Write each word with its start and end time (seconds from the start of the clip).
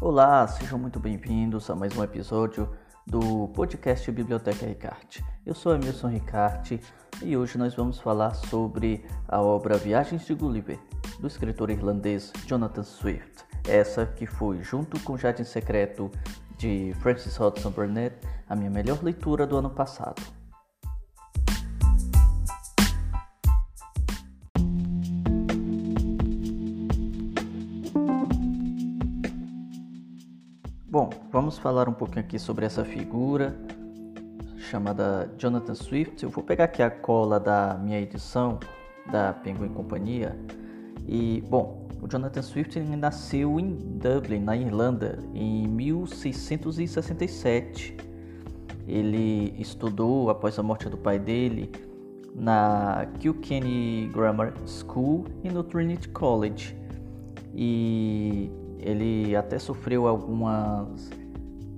Olá, 0.00 0.46
sejam 0.46 0.78
muito 0.78 1.00
bem-vindos 1.00 1.68
a 1.68 1.74
mais 1.74 1.96
um 1.96 2.04
episódio 2.04 2.70
do 3.04 3.48
podcast 3.48 4.08
Biblioteca 4.12 4.64
Ricarte. 4.64 5.24
Eu 5.44 5.56
sou 5.56 5.74
Emilson 5.74 6.06
Ricarte 6.06 6.80
e 7.20 7.36
hoje 7.36 7.58
nós 7.58 7.74
vamos 7.74 7.98
falar 7.98 8.32
sobre 8.34 9.04
a 9.26 9.42
obra 9.42 9.76
Viagens 9.76 10.24
de 10.24 10.34
Gulliver, 10.34 10.78
do 11.18 11.26
escritor 11.26 11.68
irlandês 11.68 12.32
Jonathan 12.46 12.84
Swift. 12.84 13.44
Essa 13.66 14.06
que 14.06 14.24
foi, 14.24 14.62
junto 14.62 15.00
com 15.00 15.18
Jardim 15.18 15.42
Secreto 15.42 16.12
de 16.56 16.94
Francis 17.00 17.36
Hodgson 17.36 17.70
Burnett, 17.72 18.14
a 18.48 18.54
minha 18.54 18.70
melhor 18.70 19.02
leitura 19.02 19.48
do 19.48 19.56
ano 19.56 19.68
passado. 19.68 20.22
Vamos 31.48 31.60
falar 31.60 31.88
um 31.88 31.94
pouquinho 31.94 32.20
aqui 32.20 32.38
sobre 32.38 32.66
essa 32.66 32.84
figura 32.84 33.56
chamada 34.58 35.32
Jonathan 35.38 35.74
Swift. 35.74 36.22
Eu 36.22 36.28
vou 36.28 36.44
pegar 36.44 36.64
aqui 36.64 36.82
a 36.82 36.90
cola 36.90 37.40
da 37.40 37.72
minha 37.82 37.98
edição 37.98 38.58
da 39.10 39.32
Penguin 39.32 39.70
Companhia. 39.70 40.38
E, 41.06 41.42
bom, 41.48 41.88
o 42.02 42.06
Jonathan 42.06 42.42
Swift 42.42 42.78
nasceu 42.78 43.58
em 43.58 43.74
Dublin, 43.74 44.40
na 44.40 44.58
Irlanda, 44.58 45.18
em 45.32 45.66
1667. 45.66 47.96
Ele 48.86 49.54
estudou, 49.58 50.28
após 50.28 50.58
a 50.58 50.62
morte 50.62 50.86
do 50.90 50.98
pai 50.98 51.18
dele, 51.18 51.72
na 52.34 53.06
Kilkenny 53.20 54.10
Grammar 54.12 54.52
School 54.66 55.24
e 55.42 55.48
no 55.48 55.62
Trinity 55.62 56.10
College. 56.10 56.76
E 57.54 58.50
ele 58.78 59.34
até 59.34 59.58
sofreu 59.58 60.06
algumas, 60.06 61.10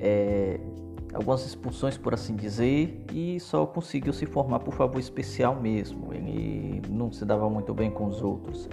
é, 0.01 0.59
algumas 1.13 1.45
expulsões, 1.45 1.97
por 1.97 2.15
assim 2.15 2.35
dizer, 2.35 3.05
e 3.13 3.39
só 3.41 3.67
conseguiu 3.67 4.13
se 4.13 4.27
formar 4.27 4.61
por 4.61 4.75
favor 4.75 4.99
especial 4.99 5.61
mesmo. 5.61 6.13
Ele 6.15 6.83
não 6.89 7.13
se 7.13 7.25
dava 7.25 7.49
muito 7.51 7.75
bem 7.75 7.91
com 7.91 8.07
os 8.07 8.23
outros. 8.23 8.69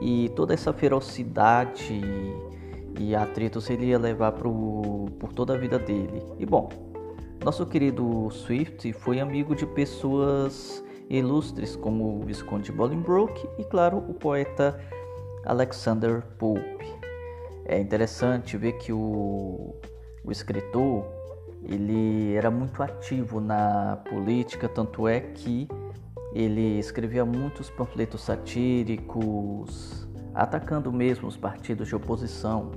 E 0.00 0.30
toda 0.30 0.54
essa 0.54 0.72
ferocidade 0.72 2.00
e 2.98 3.14
atritos 3.14 3.68
ele 3.70 3.86
ia 3.86 3.98
levar 3.98 4.32
pro, 4.32 5.06
por 5.18 5.32
toda 5.32 5.54
a 5.54 5.56
vida 5.56 5.78
dele. 5.78 6.22
E 6.38 6.46
bom, 6.46 6.68
nosso 7.44 7.64
querido 7.66 8.28
Swift 8.30 8.92
foi 8.94 9.20
amigo 9.20 9.54
de 9.54 9.66
pessoas 9.66 10.84
ilustres 11.08 11.74
como 11.76 12.20
o 12.20 12.24
Visconde 12.24 12.70
Bolingbroke 12.70 13.48
e, 13.58 13.64
claro, 13.64 13.98
o 13.98 14.14
poeta 14.14 14.80
Alexander 15.44 16.22
Pope. 16.38 16.86
É 17.64 17.78
interessante 17.78 18.56
ver 18.56 18.72
que 18.78 18.92
o, 18.92 19.74
o 20.24 20.30
escritor 20.30 21.04
ele 21.62 22.34
era 22.34 22.50
muito 22.50 22.82
ativo 22.82 23.40
na 23.40 23.98
política, 24.08 24.68
tanto 24.68 25.06
é 25.06 25.20
que 25.20 25.68
ele 26.32 26.78
escrevia 26.78 27.24
muitos 27.24 27.68
panfletos 27.68 28.22
satíricos, 28.22 30.08
atacando 30.34 30.92
mesmo 30.92 31.28
os 31.28 31.36
partidos 31.36 31.88
de 31.88 31.94
oposição. 31.94 32.70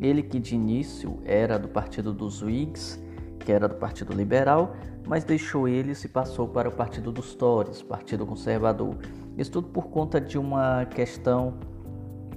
Ele 0.00 0.22
que 0.22 0.38
de 0.38 0.54
início 0.54 1.18
era 1.24 1.58
do 1.58 1.68
partido 1.68 2.12
dos 2.12 2.42
Whigs, 2.42 3.02
que 3.40 3.50
era 3.50 3.66
do 3.66 3.74
Partido 3.74 4.12
Liberal, 4.14 4.76
mas 5.06 5.24
deixou 5.24 5.66
ele 5.66 5.92
e 5.92 6.08
passou 6.08 6.46
para 6.46 6.68
o 6.68 6.72
Partido 6.72 7.10
dos 7.10 7.34
Tories, 7.34 7.82
Partido 7.82 8.24
Conservador. 8.26 8.96
Isso 9.36 9.50
tudo 9.50 9.68
por 9.68 9.88
conta 9.88 10.20
de 10.20 10.38
uma 10.38 10.84
questão 10.84 11.54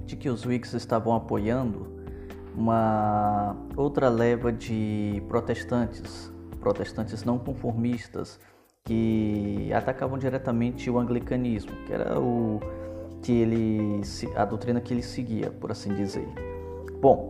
de 0.06 0.16
que 0.16 0.28
os 0.28 0.44
Whigs 0.44 0.74
estavam 0.74 1.14
apoiando 1.14 1.93
uma 2.56 3.56
outra 3.76 4.08
leva 4.08 4.52
de 4.52 5.22
protestantes, 5.28 6.32
protestantes 6.60 7.24
não 7.24 7.38
conformistas, 7.38 8.38
que 8.84 9.72
atacavam 9.72 10.18
diretamente 10.18 10.90
o 10.90 10.98
anglicanismo, 10.98 11.72
que 11.86 11.92
era 11.92 12.20
o 12.20 12.60
que 13.22 13.32
ele 13.32 14.02
a 14.36 14.44
doutrina 14.44 14.80
que 14.80 14.92
ele 14.92 15.02
seguia, 15.02 15.50
por 15.50 15.72
assim 15.72 15.94
dizer. 15.94 16.28
Bom, 17.00 17.28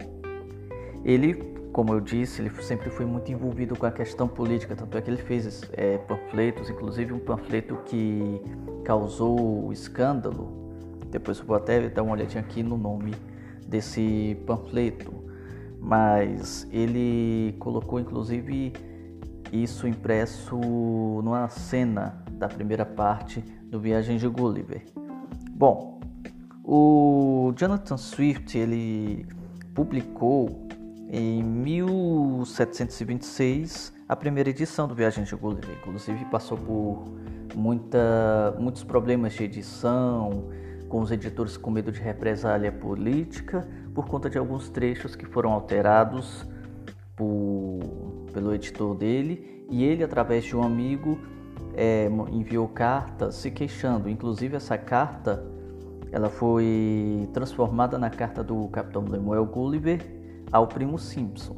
ele, 1.05 1.34
como 1.73 1.93
eu 1.93 2.01
disse, 2.01 2.43
ele 2.43 2.51
sempre 2.63 2.91
foi 2.91 3.07
muito 3.07 3.31
envolvido 3.31 3.77
com 3.77 3.87
a 3.87 3.93
questão 3.93 4.27
política, 4.27 4.75
tanto 4.75 4.99
é 4.99 5.01
que 5.01 5.09
ele 5.09 5.23
fez 5.23 5.63
é, 5.73 5.99
panfletos, 5.99 6.69
inclusive 6.69 7.13
um 7.13 7.21
panfleto 7.21 7.77
que 7.87 8.41
causou 8.84 9.73
escândalo. 9.73 10.49
Depois 11.09 11.39
eu 11.39 11.45
vou 11.45 11.57
até 11.57 11.89
dar 11.89 12.03
uma 12.03 12.13
olhadinha 12.13 12.43
aqui 12.43 12.65
no 12.65 12.77
nome 12.77 13.15
desse 13.69 14.37
panfleto, 14.47 15.13
mas 15.81 16.67
ele 16.71 17.55
colocou 17.59 18.01
inclusive 18.01 18.73
isso 19.53 19.87
impresso 19.87 20.57
numa 20.57 21.49
cena 21.49 22.25
da 22.33 22.49
primeira 22.49 22.85
parte 22.85 23.41
do 23.71 23.79
Viagem 23.81 24.17
de 24.17 24.27
Gulliver. 24.29 24.83
Bom, 25.51 26.01
o 26.65 27.53
Jonathan 27.57 27.97
Swift 27.97 28.59
ele 28.59 29.25
publicou 29.75 30.67
em 31.09 31.43
1726 31.43 33.95
a 34.09 34.17
primeira 34.17 34.51
edição 34.51 34.89
do 34.89 34.95
Viagem 34.95 35.25
de 35.25 35.35
Gulliver, 35.37 35.77
inclusive 35.81 36.25
passou 36.27 36.59
por 36.59 37.05
muita, 37.55 38.55
muitos 38.59 38.83
problemas 38.83 39.35
de 39.35 39.45
edição, 39.45 40.49
com 40.89 41.00
os 41.00 41.11
editores 41.11 41.56
com 41.56 41.71
medo 41.71 41.91
de 41.91 42.00
represália 42.00 42.71
política 42.71 43.67
por 43.95 44.06
conta 44.06 44.28
de 44.28 44.39
alguns 44.39 44.69
trechos 44.69 45.15
que 45.17 45.27
foram 45.27 45.53
alterados 45.53 46.47
por, 47.17 47.81
pelo 48.33 48.55
editor 48.55 48.95
dele 48.95 49.67
e 49.71 49.84
ele, 49.84 50.05
através 50.05 50.45
de 50.45 50.56
um 50.56 50.62
amigo, 50.62 51.19
é, 51.75 52.09
enviou 52.31 52.69
cartas 52.69 53.37
se 53.37 53.50
queixando. 53.50 54.09
Inclusive 54.09 54.56
essa 54.56 54.77
carta 54.77 55.45
ela 56.12 56.31
foi 56.31 57.28
transformada 57.33 57.99
na 57.99 58.09
carta 58.09 58.43
do 58.45 58.69
Capitão 58.69 59.05
Lemuel 59.05 59.45
Gulliver 59.47 60.01
ao 60.53 60.69
primo 60.69 60.97
Simpson, 60.97 61.56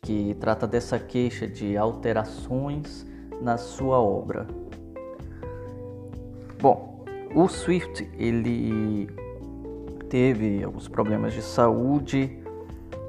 que 0.00 0.34
trata 0.40 0.66
dessa 0.66 0.98
queixa 0.98 1.46
de 1.46 1.76
alterações 1.76 3.06
na 3.42 3.58
sua 3.58 4.00
obra. 4.00 4.46
Bom, 6.58 6.95
o 7.36 7.46
Swift 7.48 8.10
ele 8.18 9.08
teve 10.08 10.64
alguns 10.64 10.88
problemas 10.88 11.34
de 11.34 11.42
saúde 11.42 12.42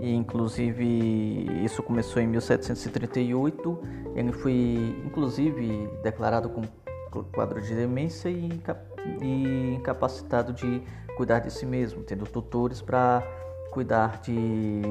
e 0.01 0.13
inclusive 0.13 1.45
isso 1.63 1.81
começou 1.81 2.21
em 2.21 2.27
1738. 2.27 3.79
Ele 4.13 4.33
foi 4.33 5.01
inclusive 5.05 5.89
declarado 6.03 6.49
com 6.49 6.61
quadro 7.31 7.61
de 7.61 7.73
demência 7.73 8.27
e, 8.27 8.49
incapacitado 9.73 10.51
de 10.51 10.83
cuidar 11.15 11.39
de 11.39 11.49
si 11.49 11.65
mesmo, 11.65 12.03
tendo 12.03 12.25
tutores 12.25 12.81
para 12.81 13.23
cuidar 13.71 14.19
de, 14.19 14.81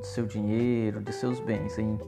de 0.00 0.06
seu 0.06 0.26
dinheiro, 0.26 1.00
de 1.00 1.12
seus 1.12 1.40
bens 1.40 1.76
em 1.76 1.98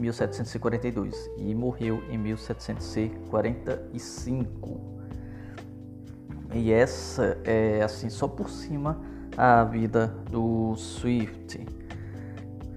1742 0.00 1.30
e 1.38 1.54
morreu 1.54 2.02
em 2.10 2.18
1745. 2.18 4.93
E 6.54 6.72
essa 6.72 7.36
é 7.44 7.82
assim 7.82 8.08
só 8.08 8.28
por 8.28 8.48
cima 8.48 9.00
a 9.36 9.64
vida 9.64 10.06
do 10.30 10.76
Swift, 10.76 11.66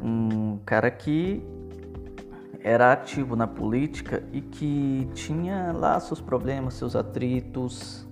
um 0.01 0.57
cara 0.65 0.89
que 0.89 1.45
era 2.63 2.91
ativo 2.91 3.35
na 3.35 3.45
política 3.45 4.23
e 4.33 4.41
que 4.41 5.07
tinha 5.13 5.71
lá 5.71 5.99
seus 5.99 6.19
problemas, 6.19 6.73
seus 6.73 6.95
atritos. 6.95 8.07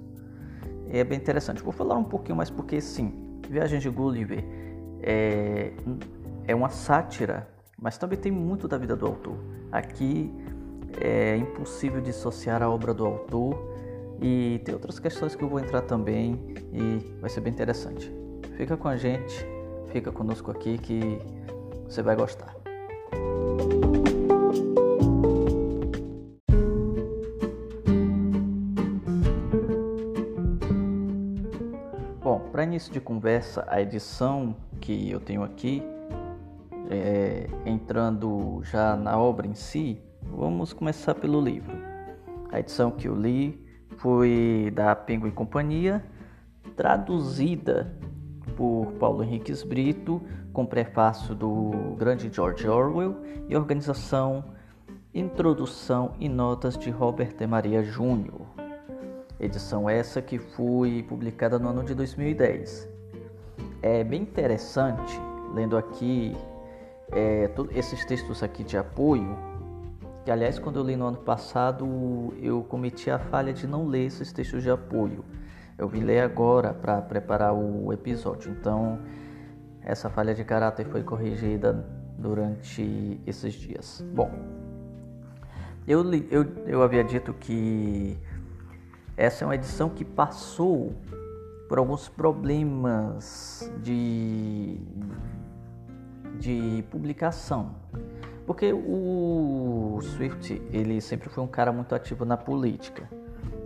É 0.87 1.03
bem 1.03 1.17
interessante. 1.17 1.63
Vou 1.63 1.73
falar 1.73 1.97
um 1.97 2.03
pouquinho 2.03 2.37
mais 2.37 2.51
porque 2.51 2.79
sim, 2.79 3.39
Viagem 3.49 3.79
de 3.79 3.89
Gulliver 3.89 4.45
é, 5.01 5.73
é 6.47 6.53
uma 6.53 6.69
sátira, 6.69 7.47
mas 7.81 7.97
também 7.97 8.19
tem 8.19 8.31
muito 8.31 8.67
da 8.67 8.77
vida 8.77 8.95
do 8.95 9.07
autor. 9.07 9.35
Aqui 9.71 10.31
é 11.01 11.35
impossível 11.35 11.99
dissociar 11.99 12.61
a 12.61 12.69
obra 12.69 12.93
do 12.93 13.03
autor 13.03 13.75
e 14.21 14.61
tem 14.63 14.73
outras 14.73 14.99
questões 14.99 15.35
que 15.35 15.43
eu 15.43 15.49
vou 15.49 15.59
entrar 15.59 15.81
também 15.81 16.39
e 16.71 17.15
vai 17.19 17.29
ser 17.29 17.41
bem 17.41 17.51
interessante. 17.51 18.11
Fica 18.55 18.77
com 18.77 18.87
a 18.87 18.95
gente, 18.95 19.45
fica 19.91 20.11
conosco 20.11 20.51
aqui 20.51 20.77
que 20.77 21.19
você 21.85 22.01
vai 22.01 22.15
gostar. 22.15 22.55
Bom, 32.21 32.39
para 32.51 32.63
início 32.63 32.91
de 32.91 32.99
conversa, 32.99 33.65
a 33.67 33.81
edição 33.81 34.55
que 34.81 35.11
eu 35.11 35.19
tenho 35.19 35.43
aqui, 35.43 35.83
é, 36.89 37.47
entrando 37.65 38.61
já 38.63 38.95
na 38.95 39.17
obra 39.17 39.45
em 39.45 39.53
si, 39.53 40.01
vamos 40.21 40.73
começar 40.73 41.15
pelo 41.15 41.41
livro. 41.41 41.75
A 42.51 42.59
edição 42.59 42.89
que 42.89 43.07
eu 43.07 43.15
li 43.15 43.64
foi 43.97 44.71
da 44.73 44.95
Penguin 44.95 45.31
Companhia, 45.31 46.03
traduzida 46.75 47.93
por 48.55 48.93
Paulo 48.99 49.23
Henriques 49.23 49.63
Brito, 49.63 50.21
com 50.53 50.65
prefácio 50.65 51.35
do 51.35 51.95
grande 51.97 52.29
George 52.31 52.67
Orwell 52.67 53.15
e 53.49 53.55
organização, 53.55 54.43
introdução 55.13 56.13
e 56.19 56.29
notas 56.29 56.77
de 56.77 56.89
Robert 56.89 57.35
e 57.39 57.47
Maria 57.47 57.83
Júnior. 57.83 58.41
Edição 59.39 59.89
essa 59.89 60.21
que 60.21 60.39
foi 60.39 61.03
publicada 61.07 61.59
no 61.59 61.69
ano 61.69 61.83
de 61.83 61.93
2010. 61.93 62.87
É 63.81 64.03
bem 64.03 64.21
interessante, 64.21 65.19
lendo 65.53 65.77
aqui 65.77 66.35
é, 67.11 67.49
esses 67.71 68.05
textos 68.05 68.41
aqui 68.41 68.63
de 68.63 68.77
apoio, 68.77 69.37
que 70.25 70.31
aliás 70.31 70.57
quando 70.57 70.79
eu 70.79 70.83
li 70.83 70.95
no 70.95 71.05
ano 71.05 71.19
passado 71.19 72.33
eu 72.41 72.63
cometi 72.63 73.11
a 73.11 73.19
falha 73.19 73.53
de 73.53 73.67
não 73.67 73.87
ler 73.87 74.07
esses 74.07 74.33
textos 74.33 74.63
de 74.63 74.71
apoio. 74.71 75.23
Eu 75.77 75.87
vim 75.87 76.01
ler 76.01 76.21
agora 76.21 76.73
para 76.73 76.99
preparar 76.99 77.53
o 77.53 77.93
episódio, 77.93 78.51
então 78.51 78.99
essa 79.81 80.09
falha 80.09 80.33
de 80.33 80.43
caráter 80.43 80.87
foi 80.87 81.03
corrigida 81.03 81.85
durante 82.17 83.21
esses 83.27 83.53
dias. 83.53 84.03
Bom, 84.15 84.31
eu, 85.87 86.03
eu, 86.31 86.43
eu 86.65 86.81
havia 86.81 87.03
dito 87.03 87.31
que 87.31 88.17
essa 89.15 89.43
é 89.43 89.47
uma 89.47 89.53
edição 89.53 89.89
que 89.89 90.03
passou 90.03 90.91
por 91.69 91.77
alguns 91.77 92.09
problemas 92.09 93.71
de, 93.83 94.79
de 96.39 96.83
publicação. 96.89 97.75
Porque 98.45 98.71
o 98.71 99.99
Swift, 100.01 100.61
ele 100.71 101.01
sempre 101.01 101.29
foi 101.29 101.43
um 101.43 101.47
cara 101.47 101.71
muito 101.71 101.95
ativo 101.95 102.23
na 102.25 102.37
política. 102.37 103.09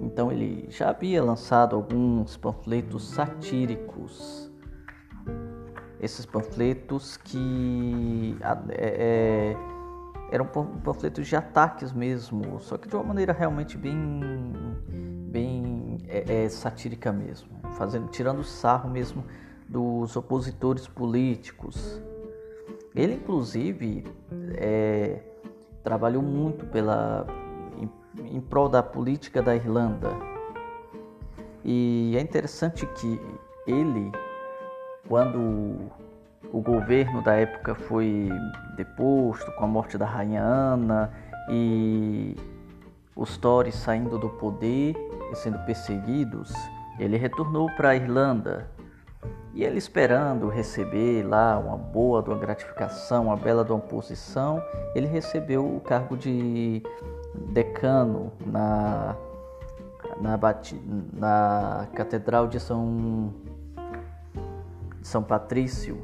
Então 0.01 0.31
ele 0.31 0.67
já 0.69 0.89
havia 0.89 1.21
lançado 1.21 1.75
alguns 1.75 2.37
panfletos 2.37 3.09
satíricos. 3.09 4.49
Esses 5.99 6.25
panfletos 6.25 7.17
que 7.17 8.37
é, 8.69 9.53
é, 9.53 9.57
eram 10.31 10.45
panfletos 10.45 11.27
de 11.27 11.35
ataques 11.35 11.91
mesmo, 11.91 12.59
só 12.61 12.77
que 12.77 12.87
de 12.87 12.95
uma 12.95 13.03
maneira 13.03 13.33
realmente 13.33 13.77
bem, 13.77 14.21
bem 15.29 15.97
é, 16.07 16.45
é, 16.45 16.49
satírica 16.49 17.11
mesmo, 17.11 17.49
fazendo, 17.73 18.07
tirando 18.07 18.41
sarro 18.43 18.89
mesmo 18.89 19.25
dos 19.67 20.15
opositores 20.15 20.87
políticos. 20.87 22.01
Ele, 22.99 23.13
inclusive, 23.13 24.03
é, 24.57 25.19
trabalhou 25.81 26.21
muito 26.21 26.65
pela, 26.65 27.25
em, 27.77 27.89
em 28.35 28.41
prol 28.41 28.67
da 28.67 28.83
política 28.83 29.41
da 29.41 29.55
Irlanda. 29.55 30.09
E 31.63 32.13
é 32.17 32.19
interessante 32.19 32.85
que 32.85 33.21
ele, 33.65 34.11
quando 35.07 35.89
o 36.51 36.59
governo 36.59 37.21
da 37.21 37.35
época 37.35 37.73
foi 37.73 38.27
deposto 38.75 39.49
com 39.53 39.63
a 39.63 39.67
morte 39.67 39.97
da 39.97 40.05
rainha 40.05 40.43
Ana 40.43 41.09
e 41.49 42.35
os 43.15 43.37
Tories 43.37 43.75
saindo 43.75 44.17
do 44.17 44.27
poder 44.27 44.93
e 45.31 45.35
sendo 45.35 45.57
perseguidos, 45.59 46.51
ele 46.99 47.15
retornou 47.15 47.73
para 47.77 47.91
a 47.91 47.95
Irlanda 47.95 48.69
e 49.53 49.63
ele 49.63 49.77
esperando 49.77 50.47
receber 50.47 51.23
lá 51.23 51.59
uma 51.59 51.75
boa 51.75 52.21
uma 52.21 52.37
gratificação, 52.37 53.25
uma 53.25 53.35
bela 53.35 53.65
de 53.65 53.71
uma 53.71 53.79
posição, 53.79 54.63
ele 54.95 55.07
recebeu 55.07 55.65
o 55.65 55.81
cargo 55.81 56.15
de 56.15 56.81
decano 57.51 58.31
na, 58.45 59.17
na, 60.21 60.39
na 61.11 61.87
Catedral 61.93 62.47
de 62.47 62.59
São, 62.59 63.33
de 65.01 65.07
São 65.07 65.23
Patrício. 65.23 65.97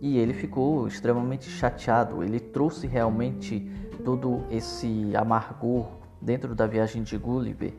E 0.00 0.18
ele 0.18 0.34
ficou 0.34 0.88
extremamente 0.88 1.48
chateado. 1.48 2.22
Ele 2.22 2.40
trouxe 2.40 2.86
realmente 2.86 3.70
todo 4.04 4.42
esse 4.50 5.14
amargor 5.16 5.86
dentro 6.20 6.54
da 6.54 6.66
viagem 6.66 7.02
de 7.02 7.16
Gulliver, 7.16 7.72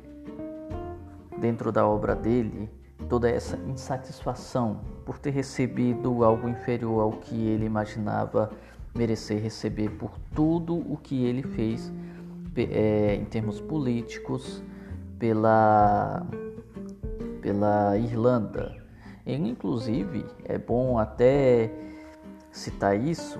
dentro 1.37 1.71
da 1.71 1.85
obra 1.85 2.15
dele 2.15 2.69
toda 3.09 3.29
essa 3.29 3.57
insatisfação 3.67 4.79
por 5.05 5.19
ter 5.19 5.31
recebido 5.31 6.23
algo 6.23 6.49
inferior 6.49 7.01
ao 7.01 7.11
que 7.11 7.35
ele 7.35 7.65
imaginava 7.65 8.51
merecer 8.95 9.41
receber 9.41 9.89
por 9.89 10.11
tudo 10.33 10.75
o 10.75 10.97
que 10.97 11.25
ele 11.25 11.43
fez 11.43 11.91
é, 12.55 13.15
em 13.15 13.25
termos 13.25 13.59
políticos 13.59 14.63
pela, 15.19 16.25
pela 17.41 17.97
Irlanda. 17.97 18.75
E, 19.25 19.33
inclusive, 19.35 20.25
é 20.45 20.57
bom 20.57 20.97
até 20.97 21.71
citar 22.51 22.97
isso, 22.97 23.39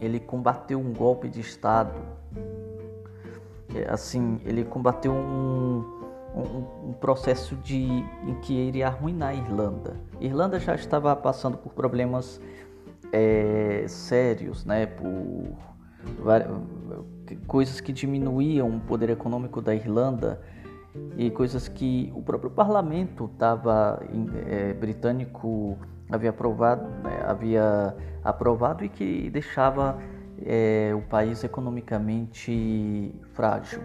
ele 0.00 0.20
combateu 0.20 0.78
um 0.78 0.92
golpe 0.92 1.28
de 1.28 1.40
Estado. 1.40 1.94
É, 3.74 3.90
assim, 3.90 4.40
ele 4.44 4.64
combateu 4.64 5.12
um, 5.12 5.95
um, 6.36 6.90
um, 6.90 6.92
processo 6.92 7.56
de, 7.56 7.82
em 7.84 8.34
que 8.42 8.52
iria 8.52 8.88
arruinar 8.88 9.30
a 9.30 9.34
Irlanda. 9.34 9.96
A 10.20 10.24
Irlanda 10.24 10.60
já 10.60 10.74
estava 10.74 11.16
passando 11.16 11.56
por 11.56 11.72
problemas 11.72 12.40
é, 13.12 13.84
sérios, 13.88 14.64
né, 14.64 14.86
por 14.86 15.56
coisas 17.46 17.80
que 17.80 17.92
diminuíam 17.92 18.76
o 18.76 18.80
poder 18.80 19.10
econômico 19.10 19.60
da 19.60 19.74
Irlanda 19.74 20.40
e 21.16 21.30
coisas 21.30 21.68
que 21.68 22.12
o 22.14 22.22
próprio 22.22 22.50
parlamento 22.50 23.30
estava 23.32 24.00
é, 24.46 24.72
britânico 24.74 25.78
havia 26.10 26.30
aprovado, 26.30 26.88
né, 27.02 27.22
havia 27.26 27.96
aprovado 28.22 28.84
e 28.84 28.88
que 28.88 29.28
deixava 29.30 29.98
é, 30.44 30.92
o 30.94 31.02
país 31.02 31.42
economicamente 31.42 33.14
frágil. 33.32 33.82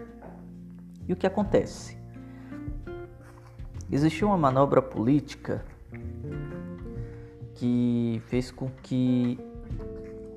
E 1.08 1.12
o 1.12 1.16
que 1.16 1.26
acontece? 1.26 2.01
Existiu 3.92 4.28
uma 4.28 4.38
manobra 4.38 4.80
política 4.80 5.62
que 7.56 8.22
fez 8.24 8.50
com 8.50 8.70
que 8.82 9.38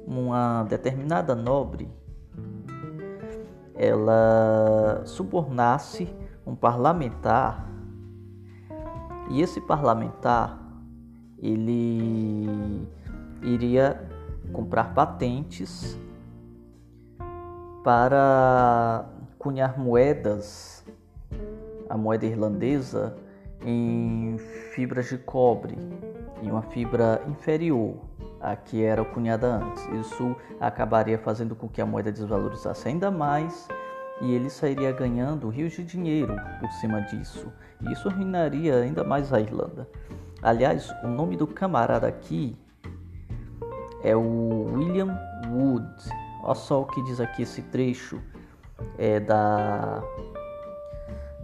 uma 0.06 0.64
determinada 0.64 1.34
nobre 1.34 1.90
ela 3.74 5.04
subornasse 5.06 6.14
um 6.46 6.54
parlamentar. 6.54 7.66
E 9.30 9.42
esse 9.42 9.62
parlamentar 9.62 10.60
ele 11.40 12.86
iria 13.42 14.06
comprar 14.52 14.94
patentes 14.94 15.98
para 17.86 19.06
cunhar 19.40 19.80
moedas. 19.80 20.84
A 21.90 21.96
moeda 21.96 22.26
irlandesa 22.26 23.16
em 23.66 24.38
fibras 24.74 25.10
de 25.10 25.18
cobre, 25.18 25.76
em 26.42 26.52
uma 26.52 26.62
fibra 26.62 27.22
inferior 27.28 27.96
à 28.40 28.56
que 28.56 28.84
era 28.84 29.04
cunhada 29.04 29.48
antes. 29.48 29.84
Isso 29.88 30.36
acabaria 30.60 31.18
fazendo 31.18 31.56
com 31.56 31.68
que 31.68 31.82
a 31.82 31.86
moeda 31.86 32.12
desvalorizasse 32.12 32.88
ainda 32.88 33.10
mais 33.10 33.68
e 34.22 34.34
ele 34.34 34.50
sairia 34.50 34.92
ganhando 34.92 35.50
rios 35.50 35.74
de 35.74 35.84
dinheiro 35.84 36.36
por 36.60 36.72
cima 36.74 37.02
disso. 37.02 37.52
E 37.82 37.92
isso 37.92 38.08
arruinaria 38.08 38.76
ainda 38.76 39.04
mais 39.04 39.34
a 39.34 39.42
Irlanda. 39.42 39.90
Aliás, 40.42 40.90
o 41.04 41.08
nome 41.08 41.36
do 41.36 41.48
camarada 41.48 42.08
aqui 42.08 42.56
é 44.04 44.16
o 44.16 44.72
William 44.76 45.18
Wood. 45.52 45.86
Olha 46.44 46.56
só 46.56 46.82
o 46.82 46.86
que 46.86 47.02
diz 47.04 47.20
aqui 47.20 47.42
esse 47.42 47.64
trecho 47.64 48.22
é, 49.00 49.20
da, 49.20 50.04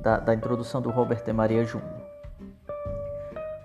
da, 0.01 0.17
da 0.19 0.33
introdução 0.35 0.81
do 0.81 0.91
Robert 0.91 1.23
e 1.25 1.33
Maria 1.33 1.65
Júnior. 1.65 2.00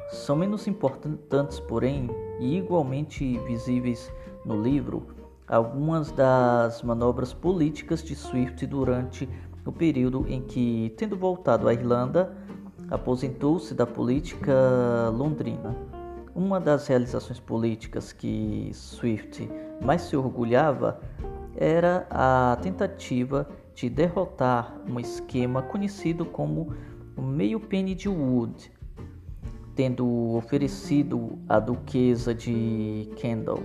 São 0.09 0.37
menos 0.37 0.69
importantes, 0.69 1.59
porém, 1.59 2.09
e 2.39 2.57
igualmente 2.57 3.39
visíveis 3.41 4.11
no 4.45 4.61
livro, 4.63 5.09
algumas 5.49 6.13
das 6.13 6.83
manobras 6.83 7.33
políticas 7.33 8.03
de 8.03 8.15
Swift 8.15 8.65
durante 8.67 9.29
o 9.65 9.73
período 9.73 10.25
em 10.29 10.43
que, 10.43 10.95
tendo 10.97 11.17
voltado 11.17 11.67
à 11.67 11.75
Irlanda, 11.75 12.37
aposentou-se 12.89 13.75
da 13.75 13.85
política 13.85 15.11
londrina. 15.13 15.77
Uma 16.35 16.61
das 16.61 16.87
realizações 16.87 17.41
políticas 17.41 18.13
que 18.13 18.71
Swift 18.73 19.51
mais 19.81 20.03
se 20.03 20.17
orgulhava 20.17 21.01
era 21.57 22.07
a 22.11 22.57
tentativa 22.63 23.49
de 23.75 23.89
derrotar 23.89 24.77
um 24.89 25.01
esquema 25.01 25.63
conhecido 25.63 26.25
como 26.25 26.75
o 27.17 27.23
meio 27.23 27.59
penny 27.59 27.95
de 27.95 28.09
Wood, 28.09 28.71
tendo 29.77 30.35
oferecido 30.35 31.39
à 31.47 31.61
duquesa 31.61 32.35
de 32.35 33.09
Kendall 33.17 33.63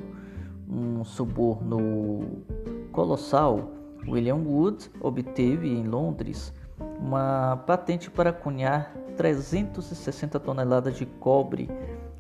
um 0.70 1.04
suborno 1.04 2.44
colossal, 2.92 3.72
William 4.08 4.38
Wood 4.38 4.92
obteve 5.00 5.70
em 5.70 5.84
Londres 5.84 6.54
uma 7.00 7.58
patente 7.66 8.12
para 8.12 8.32
cunhar 8.32 8.94
360 9.18 10.40
toneladas 10.40 10.98
de 10.98 11.06
cobre 11.06 11.70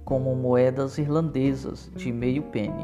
como 0.03 0.35
moedas 0.35 0.97
irlandesas 0.97 1.91
de 1.95 2.11
meio 2.11 2.43
penny. 2.43 2.83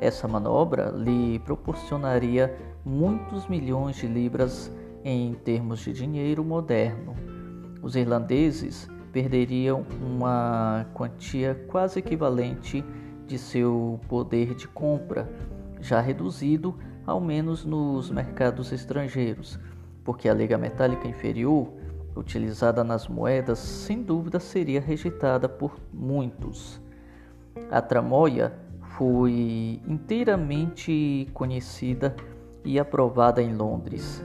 Essa 0.00 0.26
manobra 0.26 0.90
lhe 0.90 1.38
proporcionaria 1.40 2.56
muitos 2.84 3.46
milhões 3.48 3.96
de 3.96 4.06
libras 4.06 4.72
em 5.04 5.34
termos 5.34 5.80
de 5.80 5.92
dinheiro 5.92 6.44
moderno. 6.44 7.14
Os 7.82 7.96
irlandeses 7.96 8.88
perderiam 9.12 9.84
uma 10.00 10.86
quantia 10.94 11.54
quase 11.68 11.98
equivalente 11.98 12.84
de 13.26 13.38
seu 13.38 14.00
poder 14.08 14.54
de 14.54 14.66
compra, 14.68 15.28
já 15.80 16.00
reduzido 16.00 16.74
ao 17.06 17.20
menos 17.20 17.64
nos 17.64 18.10
mercados 18.10 18.72
estrangeiros, 18.72 19.58
porque 20.04 20.28
a 20.28 20.34
liga 20.34 20.58
metálica 20.58 21.06
inferior, 21.06 21.68
utilizada 22.16 22.82
nas 22.82 23.08
moedas, 23.08 23.58
sem 23.58 24.02
dúvida 24.02 24.40
seria 24.40 24.80
rejeitada 24.80 25.48
por 25.48 25.76
muitos. 25.92 26.80
A 27.70 27.80
tramóia 27.80 28.52
foi 28.96 29.80
inteiramente 29.86 31.28
conhecida 31.32 32.14
e 32.64 32.78
aprovada 32.78 33.40
em 33.40 33.54
Londres. 33.54 34.24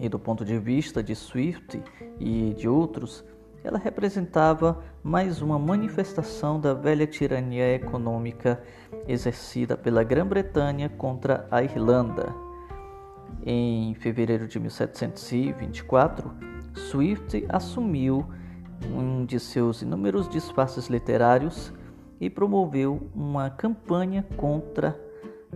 E 0.00 0.08
do 0.08 0.18
ponto 0.18 0.44
de 0.44 0.58
vista 0.58 1.02
de 1.02 1.14
Swift 1.14 1.80
e 2.18 2.54
de 2.54 2.68
outros, 2.68 3.24
ela 3.64 3.78
representava 3.78 4.78
mais 5.02 5.40
uma 5.40 5.58
manifestação 5.58 6.60
da 6.60 6.74
velha 6.74 7.06
tirania 7.06 7.74
econômica 7.74 8.62
exercida 9.08 9.74
pela 9.74 10.04
Grã-Bretanha 10.04 10.90
contra 10.90 11.48
a 11.50 11.62
Irlanda. 11.62 12.34
Em 13.42 13.94
fevereiro 13.94 14.46
de 14.46 14.60
1724, 14.60 16.30
Swift 16.74 17.46
assumiu 17.48 18.26
um 18.94 19.24
de 19.24 19.40
seus 19.40 19.80
inúmeros 19.80 20.28
disfarces 20.28 20.88
literários 20.88 21.72
e 22.20 22.28
promoveu 22.28 23.08
uma 23.14 23.48
campanha 23.48 24.26
contra 24.36 25.00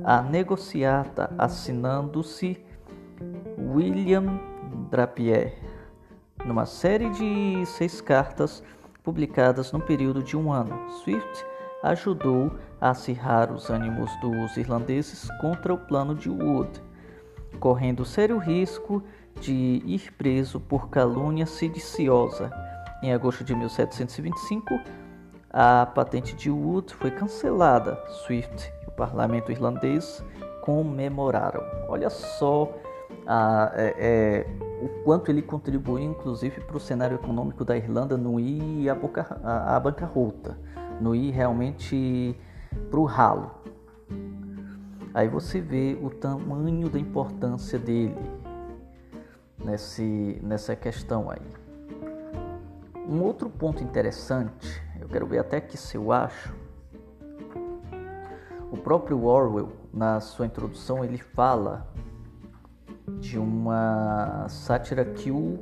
a 0.02 0.22
negociata, 0.22 1.30
assinando-se 1.36 2.64
William 3.58 4.40
Drapier 4.90 5.67
numa 6.44 6.66
série 6.66 7.10
de 7.10 7.64
seis 7.66 8.00
cartas 8.00 8.62
publicadas 9.02 9.72
no 9.72 9.80
período 9.80 10.22
de 10.22 10.36
um 10.36 10.52
ano. 10.52 10.78
Swift 11.02 11.44
ajudou 11.82 12.52
a 12.80 12.90
acirrar 12.90 13.52
os 13.52 13.70
ânimos 13.70 14.10
dos 14.20 14.56
irlandeses 14.56 15.28
contra 15.40 15.72
o 15.72 15.78
plano 15.78 16.14
de 16.14 16.28
Wood, 16.28 16.82
correndo 17.58 18.04
sério 18.04 18.38
risco 18.38 19.02
de 19.40 19.82
ir 19.84 20.12
preso 20.16 20.60
por 20.60 20.90
calúnia 20.90 21.46
sediciosa. 21.46 22.50
Em 23.02 23.12
agosto 23.12 23.44
de 23.44 23.54
1725, 23.54 24.80
a 25.50 25.86
patente 25.86 26.34
de 26.34 26.50
Wood 26.50 26.92
foi 26.94 27.10
cancelada. 27.10 27.96
Swift 28.26 28.72
e 28.84 28.88
o 28.88 28.92
parlamento 28.92 29.52
irlandês 29.52 30.24
comemoraram. 30.62 31.62
Olha 31.88 32.10
só 32.10 32.70
a, 33.26 33.72
é, 33.74 33.94
é, 33.98 34.67
o 34.80 34.88
quanto 35.04 35.30
ele 35.30 35.42
contribuiu, 35.42 36.04
inclusive, 36.04 36.60
para 36.60 36.76
o 36.76 36.80
cenário 36.80 37.16
econômico 37.16 37.64
da 37.64 37.76
Irlanda 37.76 38.16
não 38.16 38.38
ir 38.38 38.88
à, 38.88 39.76
à 39.76 39.80
bancarrota, 39.80 40.58
não 41.00 41.14
ir 41.14 41.30
realmente 41.30 42.36
para 42.90 43.00
o 43.00 43.04
ralo. 43.04 43.50
Aí 45.12 45.28
você 45.28 45.60
vê 45.60 45.98
o 46.00 46.10
tamanho 46.10 46.88
da 46.88 46.98
importância 46.98 47.78
dele 47.78 48.14
nesse, 49.58 50.38
nessa 50.42 50.76
questão 50.76 51.30
aí. 51.30 51.42
Um 53.08 53.22
outro 53.22 53.48
ponto 53.48 53.82
interessante, 53.82 54.82
eu 55.00 55.08
quero 55.08 55.26
ver 55.26 55.38
até 55.38 55.60
que 55.60 55.76
se 55.76 55.96
eu 55.96 56.12
acho, 56.12 56.54
o 58.70 58.76
próprio 58.76 59.24
Orwell, 59.24 59.72
na 59.92 60.20
sua 60.20 60.46
introdução, 60.46 61.02
ele 61.02 61.18
fala 61.18 61.88
de 63.20 63.38
uma 63.38 64.46
sátira 64.48 65.04
que 65.04 65.30
o 65.30 65.58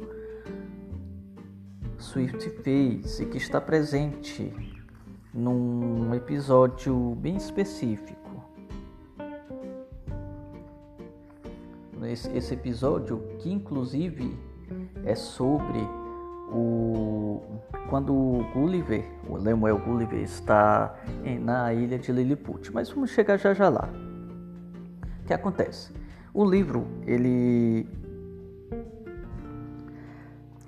Swift 1.99 2.51
fez 2.63 3.21
e 3.21 3.27
que 3.27 3.39
está 3.39 3.61
presente 3.61 4.53
num 5.33 6.15
episódio 6.15 7.15
bem 7.17 7.37
específico. 7.37 8.17
Esse, 12.05 12.55
episódio 12.55 13.19
que 13.39 13.51
inclusive 13.51 14.39
é 15.05 15.15
sobre 15.15 15.81
o 16.53 17.43
quando 17.89 18.13
o 18.13 18.45
Gulliver, 18.53 19.05
o 19.29 19.37
Lemuel 19.37 19.79
Gulliver 19.79 20.21
está 20.21 20.95
na 21.41 21.73
ilha 21.73 21.99
de 21.99 22.13
Lilliput. 22.13 22.73
Mas 22.73 22.91
vamos 22.91 23.11
chegar 23.11 23.37
já 23.37 23.55
já 23.55 23.69
lá. 23.69 23.89
O 25.23 25.27
que 25.27 25.35
acontece? 25.35 25.93
O 26.37 26.45
livro 26.45 26.87
ele 27.07 27.89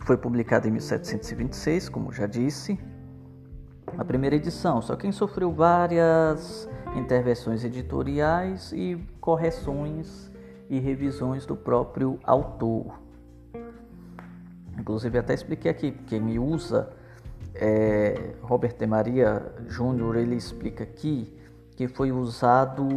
foi 0.00 0.16
publicado 0.16 0.66
em 0.66 0.70
1726, 0.70 1.90
como 1.90 2.10
já 2.10 2.26
disse, 2.26 2.80
a 3.98 4.02
primeira 4.02 4.34
edição. 4.34 4.80
Só 4.80 4.96
quem 4.96 5.12
sofreu 5.12 5.52
várias 5.52 6.66
intervenções 6.96 7.64
editoriais 7.64 8.72
e 8.72 8.96
correções 9.20 10.32
e 10.70 10.78
revisões 10.78 11.44
do 11.44 11.54
próprio 11.54 12.18
autor. 12.25 12.98
Inclusive 14.78 15.18
até 15.18 15.34
expliquei 15.34 15.70
aqui, 15.70 15.92
quem 16.06 16.38
usa 16.38 16.88
é, 17.54 18.37
Robert 18.40 18.75
de 18.78 18.87
Maria 18.87 19.52
Júnior, 19.66 20.16
ele 20.16 20.34
explica 20.34 20.84
aqui 20.84 21.30
que 21.76 21.87
foi 21.87 22.10
usado 22.10 22.88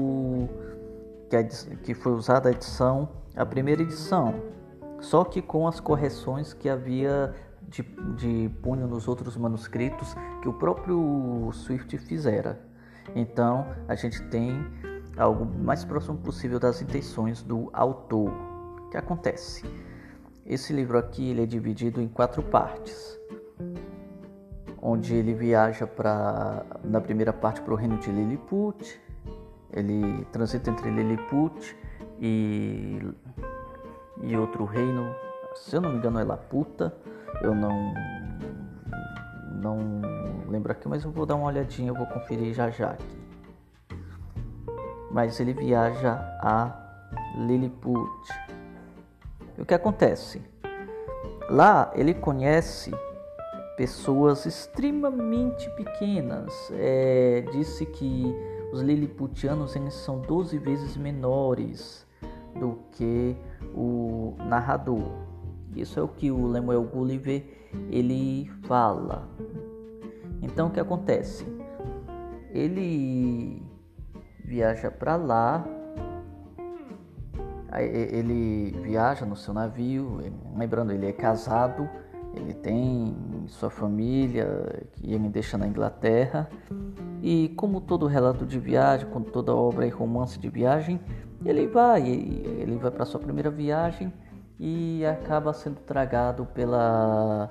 que, 1.32 1.76
que 1.78 1.94
foi 1.94 2.12
usada 2.12 2.50
a 2.50 2.52
edição, 2.52 3.10
a 3.36 3.46
primeira 3.46 3.82
edição, 3.82 4.36
só 5.00 5.24
que 5.24 5.42
com 5.42 5.68
as 5.68 5.80
correções 5.80 6.54
que 6.54 6.68
havia 6.68 7.34
de, 7.62 7.82
de 8.18 8.50
punho 8.62 8.88
nos 8.88 9.08
outros 9.08 9.38
manuscritos 9.38 10.14
que 10.42 10.50
o 10.50 10.54
próprio 10.54 11.50
Swift 11.54 11.98
fizera. 11.98 12.60
Então 13.16 13.66
a 13.88 13.96
gente 13.96 14.22
tem 14.24 14.64
algo 15.18 15.46
mais 15.46 15.86
próximo 15.86 16.18
possível 16.18 16.60
das 16.60 16.82
intenções 16.82 17.42
do 17.42 17.70
autor. 17.72 18.30
O 18.30 18.90
que 18.90 18.98
acontece? 18.98 19.64
Esse 20.46 20.74
livro 20.74 20.98
aqui 20.98 21.30
ele 21.30 21.44
é 21.44 21.46
dividido 21.46 22.02
em 22.02 22.08
quatro 22.08 22.44
partes, 22.44 23.18
onde 24.82 25.16
ele 25.16 25.34
viaja 25.34 25.88
para 25.88 26.66
na 26.84 27.00
primeira 27.00 27.32
parte 27.32 27.62
para 27.62 27.74
o 27.74 27.78
reino 27.78 27.98
de 27.98 28.12
Lilliput, 28.12 29.00
ele 29.74 30.26
transita 30.32 30.70
entre 30.70 30.90
Lilliput 30.90 31.76
e, 32.20 33.00
e 34.22 34.38
outro 34.38 34.66
reino, 34.66 35.16
se 35.56 35.76
eu 35.76 35.82
não 35.82 35.92
me 35.92 35.98
engano 35.98 36.20
é 36.20 36.24
Laputa, 36.24 36.96
eu 37.42 37.56
não, 37.56 37.94
não 39.62 39.78
lembro 40.50 40.72
aqui, 40.72 40.88
mas 40.88 41.04
eu 41.04 41.12
vou 41.12 41.26
dar 41.26 41.36
uma 41.36 41.48
olhadinha, 41.48 41.90
eu 41.90 41.96
vou 41.96 42.06
conferir 42.06 42.54
já 42.54 42.70
já 42.70 42.92
aqui. 42.92 43.22
Mas 45.10 45.40
ele 45.40 45.54
viaja 45.54 46.14
a 46.42 46.72
Lilliput. 47.38 48.30
E 49.58 49.62
o 49.62 49.66
que 49.66 49.74
acontece? 49.74 50.42
Lá 51.50 51.92
ele 51.96 52.14
conhece 52.14 52.92
pessoas 53.76 54.46
extremamente 54.46 55.70
pequenas. 55.72 56.54
É, 56.74 57.44
disse 57.52 57.86
que 57.86 58.34
os 58.72 58.82
liliputianos 58.82 59.76
eles 59.76 59.94
são 59.94 60.20
12 60.20 60.58
vezes 60.58 60.96
menores 60.96 62.06
do 62.60 62.80
que 62.92 63.36
o 63.74 64.36
narrador. 64.46 65.12
Isso 65.76 66.00
é 66.00 66.04
o 66.04 66.08
que 66.08 66.32
o 66.32 66.48
Lemuel 66.48 66.84
Gulliver 66.84 67.44
ele 67.90 68.52
fala. 68.64 69.28
Então 70.42 70.68
o 70.68 70.72
que 70.72 70.80
acontece? 70.80 71.46
Ele 72.50 73.64
viaja 74.44 74.92
para 74.92 75.16
lá, 75.16 75.66
ele 77.80 78.72
viaja 78.82 79.26
no 79.26 79.36
seu 79.36 79.54
navio, 79.54 80.20
lembrando 80.56 80.92
ele 80.92 81.06
é 81.06 81.14
casado 81.14 81.90
ele 82.34 82.54
tem 82.54 83.16
sua 83.48 83.70
família 83.70 84.84
que 84.94 85.14
ele 85.14 85.30
deixa 85.30 85.58
na 85.58 85.68
Inglaterra 85.68 86.50
e 87.22 87.50
como 87.50 87.82
todo 87.82 88.08
relato 88.08 88.46
de 88.46 88.60
viagem, 88.60 89.08
como 89.10 89.26
toda 89.26 89.54
obra 89.54 89.86
e 89.86 89.90
romance 89.90 90.40
de 90.40 90.50
viagem, 90.50 91.00
ele 91.46 91.68
vai, 91.68 92.08
ele 92.08 92.78
vai 92.78 92.92
para 92.92 93.06
sua 93.06 93.20
primeira 93.20 93.50
viagem 93.50 94.12
e 94.60 95.06
acaba 95.06 95.54
sendo 95.54 95.80
tragado 95.82 96.46
pela 96.46 97.50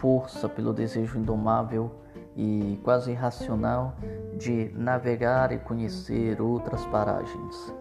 força, 0.00 0.48
pelo 0.48 0.72
desejo 0.72 1.18
indomável 1.18 1.90
e 2.36 2.78
quase 2.82 3.10
irracional 3.10 3.96
de 4.38 4.70
navegar 4.74 5.52
e 5.52 5.58
conhecer 5.58 6.40
outras 6.40 6.84
paragens. 6.86 7.74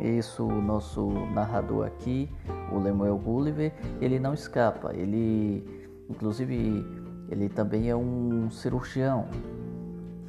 Isso, 0.00 0.44
o 0.44 0.62
nosso 0.62 1.10
narrador 1.32 1.86
aqui, 1.86 2.30
o 2.72 2.78
Lemuel 2.78 3.18
Gulliver, 3.18 3.72
ele 4.00 4.18
não 4.18 4.34
escapa. 4.34 4.94
Ele, 4.94 5.64
inclusive, 6.08 6.84
ele 7.28 7.48
também 7.48 7.90
é 7.90 7.96
um 7.96 8.50
cirurgião. 8.50 9.28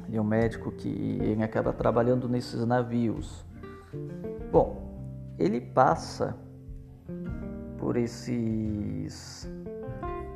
Ele 0.06 0.16
é 0.16 0.20
um 0.20 0.24
médico 0.24 0.70
que 0.70 1.18
ele 1.20 1.42
acaba 1.42 1.72
trabalhando 1.72 2.28
nesses 2.28 2.64
navios. 2.66 3.44
Bom, 4.52 5.34
ele 5.38 5.60
passa 5.60 6.36
por 7.78 7.96
esses 7.96 9.50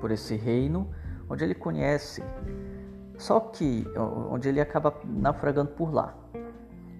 por 0.01 0.13
esse 0.13 0.37
reino 0.37 0.89
onde 1.29 1.43
ele 1.43 1.55
conhece 1.55 2.23
só 3.19 3.41
que 3.41 3.85
onde 4.31 4.49
ele 4.49 4.61
acaba 4.61 4.95
naufragando 5.05 5.71
por 5.71 5.93
lá. 5.93 6.15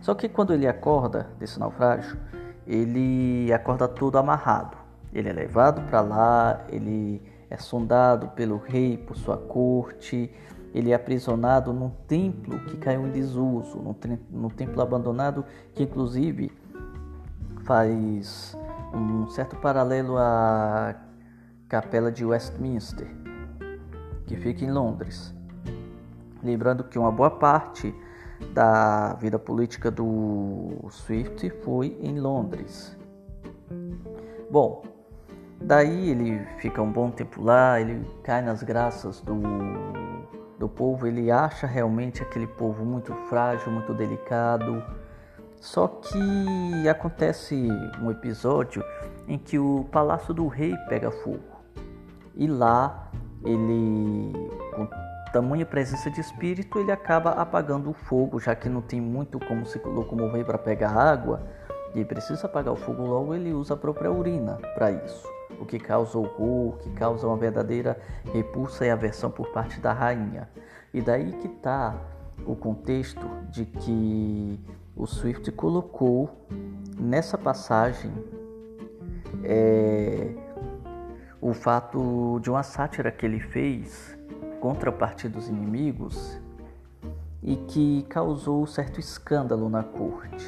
Só 0.01 0.15
que 0.15 0.29
quando 0.29 0.53
ele 0.53 0.67
acorda 0.67 1.31
desse 1.39 1.59
naufrágio, 1.59 2.19
ele 2.67 3.53
acorda 3.53 3.89
todo 3.89 4.19
amarrado. 4.19 4.77
Ele 5.13 5.29
é 5.29 5.33
levado 5.33 5.83
para 5.89 6.01
lá, 6.01 6.65
ele 6.69 7.23
é 7.51 7.57
sondado 7.57 8.29
pelo 8.29 8.59
rei, 8.59 8.99
por 8.99 9.17
sua 9.17 9.37
corte, 9.37 10.31
ele 10.75 10.91
é 10.91 10.95
aprisionado 10.95 11.73
num 11.73 11.91
templo 12.07 12.59
que 12.67 12.77
caiu 12.77 13.07
em 13.07 13.11
desuso, 13.11 13.79
num, 13.79 13.97
num 14.31 14.51
templo 14.51 14.83
abandonado 14.83 15.45
que 15.75 15.83
inclusive 15.83 16.53
faz 17.65 18.57
um 18.93 19.29
certo 19.29 19.57
paralelo 19.57 20.17
à 20.19 20.95
capela 21.69 22.13
de 22.13 22.25
Westminster, 22.25 23.09
que 24.27 24.37
fica 24.37 24.65
em 24.65 24.71
Londres. 24.71 25.35
Lembrando 26.43 26.85
que 26.85 26.99
uma 26.99 27.11
boa 27.11 27.31
parte 27.31 27.95
da 28.53 29.15
vida 29.15 29.39
política 29.39 29.91
do 29.91 30.87
Swift 30.91 31.51
foi 31.63 31.97
em 32.01 32.19
Londres. 32.19 32.97
Bom, 34.51 34.83
daí 35.61 36.11
ele 36.11 36.45
fica 36.59 36.81
um 36.81 36.91
bom 36.91 37.11
tempo 37.11 37.43
lá, 37.43 37.81
ele 37.81 38.05
cai 38.23 38.41
nas 38.43 38.63
graças 38.63 39.21
do, 39.21 39.41
do 40.59 40.69
povo, 40.69 41.07
ele 41.07 41.31
acha 41.31 41.67
realmente 41.67 42.23
aquele 42.23 42.47
povo 42.47 42.85
muito 42.85 43.13
frágil, 43.29 43.71
muito 43.71 43.93
delicado. 43.93 44.83
Só 45.61 45.89
que 45.89 46.89
acontece 46.89 47.69
um 48.01 48.11
episódio 48.11 48.83
em 49.27 49.37
que 49.37 49.59
o 49.59 49.85
palácio 49.91 50.33
do 50.33 50.47
rei 50.47 50.75
pega 50.89 51.11
fogo. 51.11 51.59
E 52.35 52.47
lá 52.47 53.11
ele, 53.45 54.33
tamanha 55.29 55.67
presença 55.67 56.11
de 56.11 56.21
espírito, 56.21 56.79
ele 56.79 56.93
acaba 56.93 57.31
apagando 57.31 57.91
o 57.91 57.93
fogo, 57.93 58.41
já 58.41 58.55
que 58.55 58.69
não 58.69 58.81
tem 58.81 59.01
muito 59.01 59.39
como 59.39 59.67
se 59.67 59.79
locomover 59.79 60.45
para 60.45 60.59
pegar 60.59 60.91
água 60.91 61.47
e 61.95 62.05
precisa 62.05 62.47
apagar 62.47 62.73
o 62.73 62.77
fogo 62.77 63.03
logo, 63.03 63.35
ele 63.35 63.53
usa 63.53 63.75
a 63.75 63.77
própria 63.77 64.11
urina 64.11 64.59
para 64.75 64.91
isso, 64.91 65.29
o 65.61 65.67
que 65.67 65.79
causa 65.79 66.19
horror, 66.19 66.79
que 66.79 66.91
causa 66.91 67.27
uma 67.27 67.37
verdadeira 67.37 67.99
repulsa 68.33 68.87
e 68.87 68.91
aversão 68.91 69.31
por 69.31 69.49
parte 69.53 69.81
da 69.81 69.93
rainha. 69.93 70.49
E 70.93 71.01
daí 71.01 71.33
que 71.33 71.47
está 71.47 71.95
o 72.47 72.57
contexto 72.57 73.29
de 73.51 73.65
que 73.65 74.61
o 74.97 75.07
Swift 75.07 75.51
colocou 75.53 76.47
nessa 76.99 77.37
passagem 77.37 78.13
é, 79.45 80.35
o 81.41 81.53
fato 81.53 82.41
de 82.41 82.51
uma 82.51 82.63
sátira 82.63 83.11
que 83.11 83.25
ele 83.25 83.41
fez 83.41 84.18
contra 84.61 84.91
partidos 84.91 85.49
inimigos 85.49 86.39
e 87.43 87.57
que 87.57 88.03
causou 88.09 88.67
certo 88.67 88.99
escândalo 88.99 89.69
na 89.69 89.83
corte. 89.83 90.47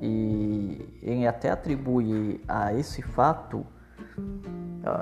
E 0.00 0.98
ele 1.02 1.26
até 1.26 1.50
atribui 1.50 2.40
a 2.46 2.72
esse 2.72 3.02
fato 3.02 3.66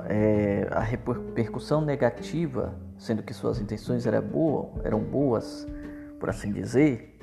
é, 0.07 0.67
a 0.71 0.79
repercussão 0.79 1.81
negativa, 1.81 2.73
sendo 2.97 3.23
que 3.23 3.33
suas 3.33 3.59
intenções 3.59 4.05
eram, 4.05 4.21
boa, 4.21 4.69
eram 4.83 4.99
boas, 4.99 5.67
por 6.19 6.29
assim 6.29 6.51
dizer, 6.51 7.17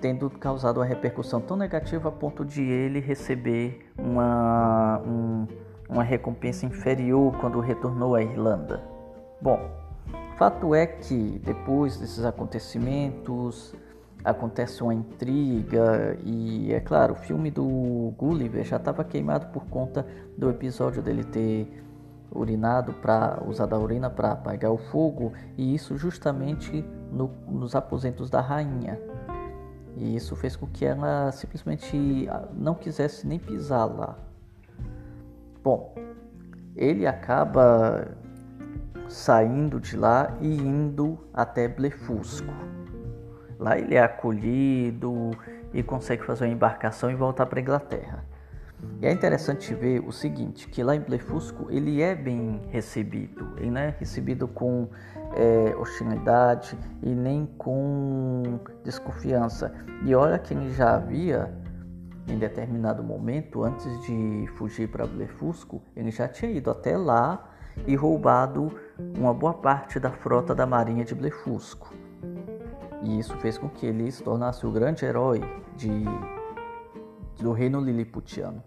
tendo 0.00 0.30
causado 0.30 0.78
uma 0.78 0.86
repercussão 0.86 1.40
tão 1.40 1.56
negativa 1.56 2.08
a 2.08 2.12
ponto 2.12 2.44
de 2.44 2.62
ele 2.62 3.00
receber 3.00 3.90
uma, 3.98 4.98
um, 5.00 5.46
uma 5.90 6.02
recompensa 6.02 6.64
inferior 6.64 7.36
quando 7.40 7.60
retornou 7.60 8.14
à 8.14 8.22
Irlanda. 8.22 8.80
Bom, 9.42 9.58
fato 10.36 10.74
é 10.74 10.86
que 10.86 11.40
depois 11.44 11.96
desses 11.96 12.24
acontecimentos 12.24 13.74
acontece 14.24 14.82
uma 14.82 14.94
intriga 14.94 16.16
e 16.24 16.72
é 16.72 16.80
claro, 16.80 17.14
o 17.14 17.16
filme 17.16 17.50
do 17.50 18.12
Gulliver 18.16 18.64
já 18.64 18.76
estava 18.76 19.02
queimado 19.02 19.46
por 19.46 19.64
conta 19.66 20.06
do 20.36 20.48
episódio 20.50 21.02
dele 21.02 21.24
ter 21.24 21.82
urinado 22.30 22.92
para 22.94 23.42
usar 23.46 23.66
da 23.66 23.78
urina 23.78 24.08
para 24.08 24.32
apagar 24.32 24.70
o 24.70 24.78
fogo 24.78 25.32
e 25.56 25.74
isso 25.74 25.96
justamente 25.96 26.84
no, 27.10 27.30
nos 27.48 27.74
aposentos 27.74 28.30
da 28.30 28.40
rainha. 28.40 29.00
E 29.96 30.14
isso 30.14 30.36
fez 30.36 30.54
com 30.54 30.66
que 30.66 30.84
ela 30.84 31.32
simplesmente 31.32 32.28
ah, 32.30 32.48
não 32.54 32.74
quisesse 32.74 33.26
nem 33.26 33.38
pisar 33.38 33.84
lá. 33.86 34.16
Bom, 35.62 35.94
ele 36.74 37.06
acaba 37.06 38.16
saindo 39.08 39.80
de 39.80 39.96
lá 39.96 40.36
e 40.40 40.48
indo 40.48 41.18
até 41.34 41.68
Blefusco. 41.68 42.52
Lá 43.58 43.78
ele 43.78 43.94
é 43.94 44.02
acolhido 44.02 45.32
e 45.74 45.82
consegue 45.82 46.24
fazer 46.24 46.44
uma 46.44 46.52
embarcação 46.52 47.10
e 47.10 47.14
voltar 47.14 47.46
para 47.46 47.58
a 47.58 47.62
Inglaterra. 47.62 48.24
E 49.00 49.06
é 49.06 49.12
interessante 49.12 49.74
ver 49.74 50.00
o 50.00 50.12
seguinte, 50.12 50.68
que 50.68 50.82
lá 50.82 50.96
em 50.96 51.00
Blefusco 51.00 51.66
ele 51.70 52.00
é 52.00 52.14
bem 52.14 52.62
recebido, 52.70 53.52
ele 53.58 53.70
não 53.70 53.80
é 53.80 53.94
recebido 53.98 54.48
com 54.48 54.88
é, 55.34 55.74
hostilidade 55.76 56.78
e 57.02 57.14
nem 57.14 57.46
com 57.58 58.58
desconfiança. 58.82 59.72
E 60.04 60.14
olha 60.14 60.38
que 60.38 60.54
ele 60.54 60.72
já 60.72 60.94
havia, 60.94 61.52
em 62.30 62.38
determinado 62.38 63.02
momento, 63.02 63.64
antes 63.64 64.00
de 64.02 64.46
fugir 64.56 64.88
para 64.88 65.06
Blefusco, 65.06 65.82
ele 65.96 66.10
já 66.10 66.28
tinha 66.28 66.50
ido 66.50 66.70
até 66.70 66.96
lá 66.96 67.50
e 67.86 67.94
roubado 67.96 68.72
uma 69.16 69.34
boa 69.34 69.54
parte 69.54 69.98
da 69.98 70.10
frota 70.10 70.54
da 70.54 70.66
marinha 70.66 71.04
de 71.04 71.14
Blefusco. 71.14 71.92
E 73.02 73.18
isso 73.18 73.36
fez 73.38 73.56
com 73.58 73.68
que 73.68 73.86
ele 73.86 74.10
se 74.10 74.22
tornasse 74.22 74.66
o 74.66 74.70
grande 74.70 75.04
herói 75.04 75.40
de, 75.76 76.04
do 77.38 77.52
reino 77.52 77.80
liliputiano. 77.80 78.62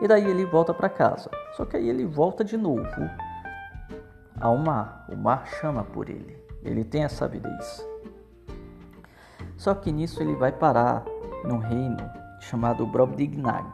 E 0.00 0.08
daí 0.08 0.24
ele 0.24 0.46
volta 0.46 0.72
para 0.72 0.88
casa. 0.88 1.30
Só 1.56 1.64
que 1.64 1.76
aí 1.76 1.88
ele 1.88 2.06
volta 2.06 2.44
de 2.44 2.56
novo 2.56 3.10
ao 4.40 4.56
mar. 4.56 5.06
O 5.10 5.16
mar 5.16 5.46
chama 5.46 5.82
por 5.82 6.08
ele. 6.08 6.38
Ele 6.62 6.84
tem 6.84 7.04
essa 7.04 7.24
avidez. 7.24 7.86
Só 9.56 9.74
que 9.74 9.92
nisso 9.92 10.22
ele 10.22 10.34
vai 10.34 10.52
parar 10.52 11.04
num 11.44 11.58
reino 11.58 12.19
chamado 12.40 12.86
Brobdingnag, 12.86 13.66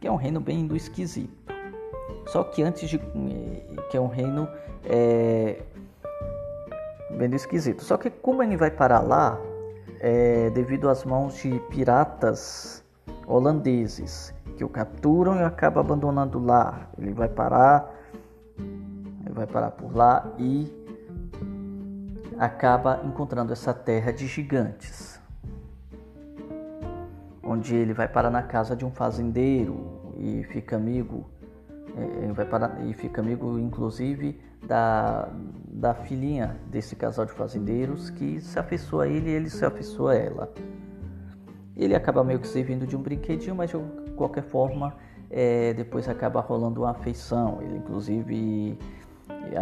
que 0.00 0.06
é 0.06 0.10
um 0.10 0.16
reino 0.16 0.40
bem 0.40 0.66
do 0.66 0.76
esquisito. 0.76 1.34
Só 2.26 2.42
que 2.42 2.62
antes 2.62 2.88
de 2.88 2.98
que 2.98 3.96
é 3.96 4.00
um 4.00 4.08
reino 4.08 4.48
é, 4.84 5.62
bem 7.16 7.28
do 7.28 7.36
esquisito. 7.36 7.84
Só 7.84 7.96
que 7.96 8.10
como 8.10 8.42
ele 8.42 8.56
vai 8.56 8.70
parar 8.70 9.00
lá, 9.00 9.38
é, 10.00 10.50
devido 10.50 10.88
às 10.88 11.04
mãos 11.04 11.36
de 11.36 11.58
piratas 11.70 12.84
holandeses 13.26 14.34
que 14.56 14.64
o 14.64 14.68
capturam 14.68 15.36
e 15.36 15.42
acaba 15.42 15.80
abandonando 15.80 16.38
lá. 16.38 16.88
Ele 16.98 17.12
vai 17.12 17.28
parar 17.28 17.94
vai 19.36 19.46
parar 19.46 19.70
por 19.70 19.94
lá 19.94 20.32
e 20.38 20.72
acaba 22.38 23.02
encontrando 23.04 23.52
essa 23.52 23.72
terra 23.74 24.10
de 24.10 24.26
gigantes, 24.26 25.15
onde 27.46 27.74
ele 27.74 27.92
vai 27.92 28.08
parar 28.08 28.30
na 28.30 28.42
casa 28.42 28.74
de 28.74 28.84
um 28.84 28.90
fazendeiro 28.90 30.12
e 30.18 30.44
fica 30.44 30.76
amigo, 30.76 31.30
é, 31.96 32.32
vai 32.32 32.44
parar 32.44 32.84
e 32.84 32.92
fica 32.92 33.20
amigo 33.20 33.58
inclusive 33.58 34.40
da, 34.66 35.28
da 35.68 35.94
filhinha 35.94 36.56
desse 36.68 36.96
casal 36.96 37.24
de 37.24 37.32
fazendeiros 37.32 38.10
que 38.10 38.40
se 38.40 38.58
afeiçoa 38.58 39.04
a 39.04 39.08
ele 39.08 39.30
e 39.30 39.32
ele 39.32 39.50
se 39.50 39.64
afeiçoa 39.64 40.12
a 40.12 40.16
ela. 40.16 40.52
Ele 41.76 41.94
acaba 41.94 42.24
meio 42.24 42.40
que 42.40 42.48
servindo 42.48 42.86
de 42.86 42.96
um 42.96 43.02
brinquedinho, 43.02 43.54
mas 43.54 43.70
de 43.70 43.78
qualquer 44.16 44.42
forma 44.42 44.94
é, 45.30 45.74
depois 45.74 46.08
acaba 46.08 46.40
rolando 46.40 46.82
uma 46.82 46.90
afeição. 46.90 47.60
Ele 47.60 47.76
inclusive 47.76 48.78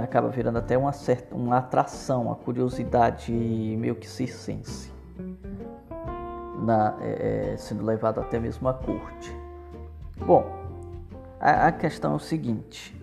acaba 0.03 0.29
virando 0.29 0.59
até 0.59 0.79
uma 0.79 0.93
certa 0.93 1.35
uma 1.35 1.59
atração, 1.59 2.23
uma 2.27 2.37
curiosidade 2.37 3.33
meio 3.33 3.95
que 3.95 4.09
circense, 4.09 4.91
na, 6.65 6.97
é, 7.01 7.53
é, 7.53 7.57
sendo 7.57 7.85
levado 7.85 8.21
até 8.21 8.39
mesmo 8.39 8.69
à 8.69 8.75
corte. 8.75 9.37
Bom, 10.19 10.45
a, 11.41 11.69
a 11.69 11.73
questão 11.73 12.13
é 12.13 12.17
o 12.17 12.19
seguinte: 12.19 12.99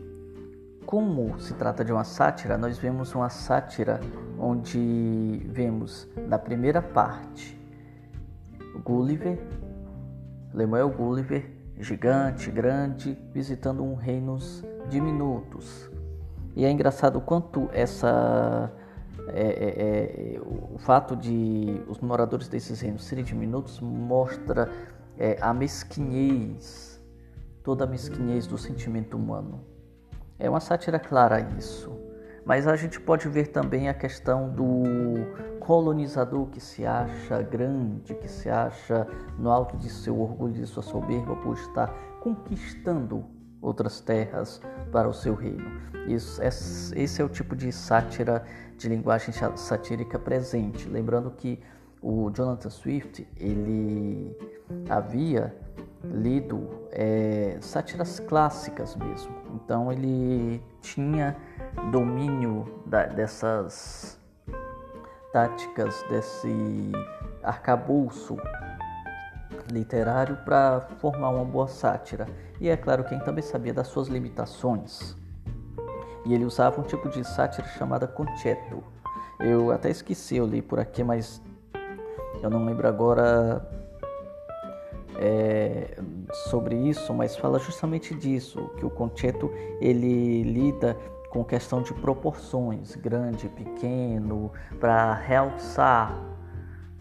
como 0.85 1.39
se 1.39 1.53
trata 1.53 1.85
de 1.85 1.91
uma 1.91 2.03
sátira, 2.03 2.57
nós 2.57 2.77
vemos 2.77 3.13
uma 3.13 3.29
sátira 3.29 3.99
onde 4.39 5.41
vemos 5.45 6.07
na 6.27 6.37
primeira 6.37 6.81
parte 6.81 7.59
Gulliver, 8.83 9.39
Lemuel 10.53 10.89
Gulliver, 10.89 11.49
gigante, 11.79 12.49
grande, 12.49 13.17
visitando 13.33 13.83
um 13.83 13.95
reinos 13.95 14.63
diminutos, 14.89 15.89
e 16.55 16.65
é 16.65 16.71
engraçado 16.71 17.21
quanto 17.21 17.69
essa 17.71 18.71
é, 19.27 20.35
é, 20.35 20.41
o 20.41 20.77
fato 20.77 21.15
de 21.15 21.81
os 21.87 21.99
moradores 21.99 22.47
desses 22.47 22.81
reinos 22.81 23.03
serem 23.05 23.23
diminutos 23.23 23.79
mostra 23.79 24.69
é, 25.17 25.37
a 25.41 25.53
mesquinhez, 25.53 27.01
toda 27.63 27.83
a 27.83 27.87
mesquinhez 27.87 28.47
do 28.47 28.57
sentimento 28.57 29.15
humano. 29.15 29.63
É 30.39 30.49
uma 30.49 30.59
sátira 30.59 30.99
clara 30.99 31.39
isso. 31.57 31.91
Mas 32.43 32.67
a 32.67 32.75
gente 32.75 32.99
pode 32.99 33.27
ver 33.29 33.47
também 33.47 33.87
a 33.87 33.93
questão 33.93 34.49
do 34.49 34.83
colonizador 35.59 36.47
que 36.47 36.59
se 36.59 36.85
acha 36.85 37.41
grande, 37.43 38.15
que 38.15 38.27
se 38.27 38.49
acha 38.49 39.07
no 39.37 39.51
alto 39.51 39.77
de 39.77 39.89
seu 39.89 40.19
orgulho, 40.19 40.53
de 40.53 40.65
sua 40.65 40.81
soberba 40.81 41.35
por 41.35 41.53
estar 41.53 41.93
conquistando 42.19 43.23
outras 43.61 44.01
terras 44.01 44.59
para 44.91 45.07
o 45.07 45.13
seu 45.13 45.35
reino. 45.35 45.69
Isso, 46.07 46.41
esse 46.41 47.21
é 47.21 47.23
o 47.23 47.29
tipo 47.29 47.55
de 47.55 47.71
sátira, 47.71 48.43
de 48.81 48.89
linguagem 48.89 49.33
satírica 49.55 50.17
presente. 50.17 50.89
Lembrando 50.89 51.29
que 51.31 51.59
o 52.01 52.31
Jonathan 52.31 52.69
Swift 52.69 53.27
ele 53.37 54.35
havia 54.89 55.55
lido 56.03 56.67
é, 56.91 57.57
sátiras 57.61 58.19
clássicas 58.19 58.95
mesmo. 58.95 59.35
Então 59.53 59.91
ele 59.91 60.63
tinha 60.81 61.37
domínio 61.91 62.81
da, 62.87 63.05
dessas 63.05 64.19
táticas, 65.31 66.03
desse 66.09 66.91
arcabouço 67.43 68.35
literário 69.71 70.37
para 70.37 70.81
formar 70.99 71.29
uma 71.29 71.45
boa 71.45 71.67
sátira. 71.67 72.27
E 72.59 72.67
é 72.67 72.75
claro 72.75 73.03
que 73.03 73.13
ele 73.13 73.23
também 73.23 73.43
sabia 73.43 73.73
das 73.73 73.87
suas 73.87 74.07
limitações. 74.07 75.15
E 76.25 76.33
ele 76.33 76.45
usava 76.45 76.79
um 76.79 76.83
tipo 76.83 77.09
de 77.09 77.23
sátira 77.23 77.67
chamada 77.67 78.07
concetto. 78.07 78.83
Eu 79.39 79.71
até 79.71 79.89
esqueci, 79.89 80.37
eu 80.37 80.45
li 80.45 80.61
por 80.61 80.79
aqui, 80.79 81.03
mas 81.03 81.41
eu 82.41 82.49
não 82.49 82.63
lembro 82.65 82.87
agora 82.87 83.67
é, 85.17 85.97
sobre 86.49 86.75
isso, 86.75 87.13
mas 87.13 87.35
fala 87.35 87.59
justamente 87.59 88.13
disso, 88.15 88.69
que 88.77 88.85
o 88.85 88.89
concetto 88.89 89.51
ele 89.79 90.43
lida 90.43 90.97
com 91.29 91.43
questão 91.43 91.81
de 91.81 91.93
proporções, 91.93 92.95
grande, 92.95 93.47
pequeno, 93.47 94.51
para 94.79 95.13
realçar 95.13 96.13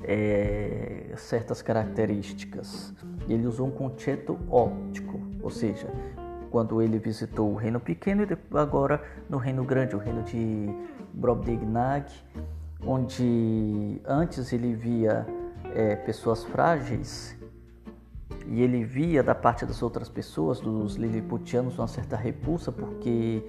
é, 0.05 1.13
certas 1.17 1.63
características. 1.63 2.95
Ele 3.29 3.47
usou 3.47 3.67
um 3.67 3.71
concetto 3.71 4.39
óptico, 4.49 5.21
ou 5.43 5.51
seja, 5.51 5.89
quando 6.51 6.83
ele 6.83 6.99
visitou 6.99 7.53
o 7.53 7.55
reino 7.55 7.81
pequeno 7.81 8.23
e 8.23 8.59
agora 8.59 9.03
no 9.29 9.39
reino 9.39 9.65
grande, 9.65 9.95
o 9.95 9.99
reino 9.99 10.23
de 10.23 10.69
Brobdingnag, 11.15 12.07
onde 12.85 14.01
antes 14.05 14.53
ele 14.53 14.75
via 14.75 15.27
é, 15.75 15.97
pessoas 15.97 16.45
frágeis 16.45 17.37
e 18.47 18.63
ele 18.63 18.85
via 18.85 19.23
da 19.23 19.35
parte 19.35 19.65
das 19.65 19.83
outras 19.83 20.09
pessoas, 20.09 20.61
dos 20.61 20.97
Lilliputianos, 20.97 21.79
uma 21.79 21.87
certa 21.87 22.17
repulsa, 22.17 22.73
porque 22.73 23.43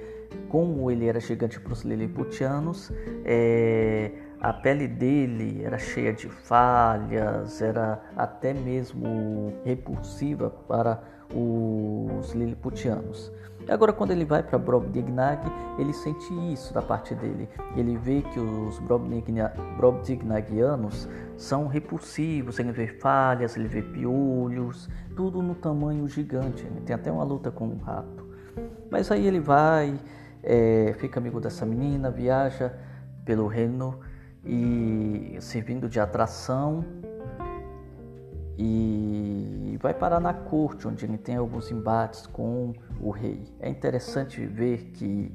como 0.48 0.92
ele 0.92 1.08
era 1.08 1.20
gigante 1.20 1.60
para 1.60 1.74
os 1.74 1.82
Lilliputianos, 1.82 2.92
é, 3.26 4.12
a 4.40 4.54
pele 4.54 4.88
dele 4.88 5.64
era 5.64 5.78
cheia 5.78 6.14
de 6.14 6.28
falhas, 6.28 7.62
era 7.62 8.02
até 8.16 8.54
mesmo 8.54 9.54
repulsiva 9.64 10.50
para 10.50 11.02
os 11.34 12.34
Lilliputianos. 12.34 13.32
Agora, 13.68 13.94
quando 13.94 14.12
ele 14.12 14.26
vai 14.26 14.42
para 14.42 14.58
Brobdingnag, 14.58 15.40
ele 15.78 15.94
sente 15.94 16.34
isso 16.52 16.74
da 16.74 16.82
parte 16.82 17.14
dele. 17.14 17.48
Ele 17.76 17.98
vê 17.98 18.22
que 18.22 18.40
os 18.40 18.80
Brobdingnagianos 18.80 21.08
são 21.38 21.68
repulsivos, 21.68 22.60
ele 22.60 22.72
vê 22.72 22.88
falhas, 22.88 23.56
ele 23.56 23.68
vê 23.68 23.82
piolhos, 23.82 24.90
tudo 25.16 25.42
no 25.42 25.56
tamanho 25.56 26.08
gigante. 26.08 26.66
Ele 26.66 26.82
tem 26.82 26.96
até 26.96 27.12
uma 27.12 27.24
luta 27.24 27.52
com 27.52 27.68
um 27.68 27.78
rato. 27.78 28.30
Mas 28.90 29.12
aí 29.12 29.26
ele 29.26 29.40
vai, 29.40 29.98
é, 30.44 30.94
fica 30.98 31.20
amigo 31.20 31.40
dessa 31.40 31.66
menina, 31.66 32.10
viaja 32.10 32.74
pelo 33.24 33.48
reino 33.48 34.00
e 34.44 35.38
servindo 35.40 35.88
de 35.88 36.00
atração 36.00 36.84
e 38.58 39.78
vai 39.82 39.94
parar 39.94 40.20
na 40.20 40.34
corte, 40.34 40.88
onde 40.88 41.06
ele 41.06 41.18
tem 41.18 41.36
alguns 41.36 41.72
embates 41.72 42.28
com 42.28 42.74
o 43.00 43.10
rei. 43.10 43.44
É 43.60 43.70
interessante 43.70 44.46
ver 44.46 44.92
que, 44.94 45.34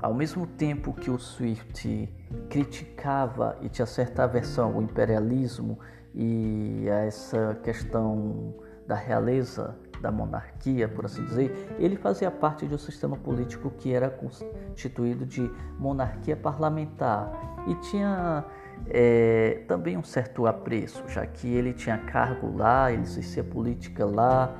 ao 0.00 0.12
mesmo 0.12 0.46
tempo 0.46 0.92
que 0.92 1.10
o 1.10 1.18
Swift 1.18 2.08
criticava 2.48 3.56
e 3.62 3.68
tinha 3.68 3.86
certa 3.86 4.24
aversão 4.24 4.74
ao 4.74 4.82
imperialismo 4.82 5.78
e 6.14 6.86
a 6.90 7.04
essa 7.04 7.58
questão 7.62 8.54
da 8.86 8.94
realeza, 8.94 9.76
da 10.02 10.10
monarquia, 10.10 10.88
por 10.88 11.06
assim 11.06 11.24
dizer, 11.24 11.74
ele 11.78 11.96
fazia 11.96 12.30
parte 12.30 12.66
de 12.66 12.74
um 12.74 12.78
sistema 12.78 13.16
político 13.16 13.70
que 13.70 13.92
era 13.94 14.10
constituído 14.10 15.24
de 15.24 15.48
monarquia 15.78 16.36
parlamentar 16.36 17.30
e 17.68 17.74
tinha 17.76 18.44
é, 18.88 19.62
também 19.68 19.96
um 19.96 20.02
certo 20.02 20.46
apreço, 20.46 21.02
já 21.08 21.26
que 21.26 21.48
ele 21.48 21.72
tinha 21.72 21.98
cargo 21.98 22.56
lá, 22.56 22.92
ele 22.92 23.02
exercia 23.02 23.44
política 23.44 24.04
lá 24.04 24.54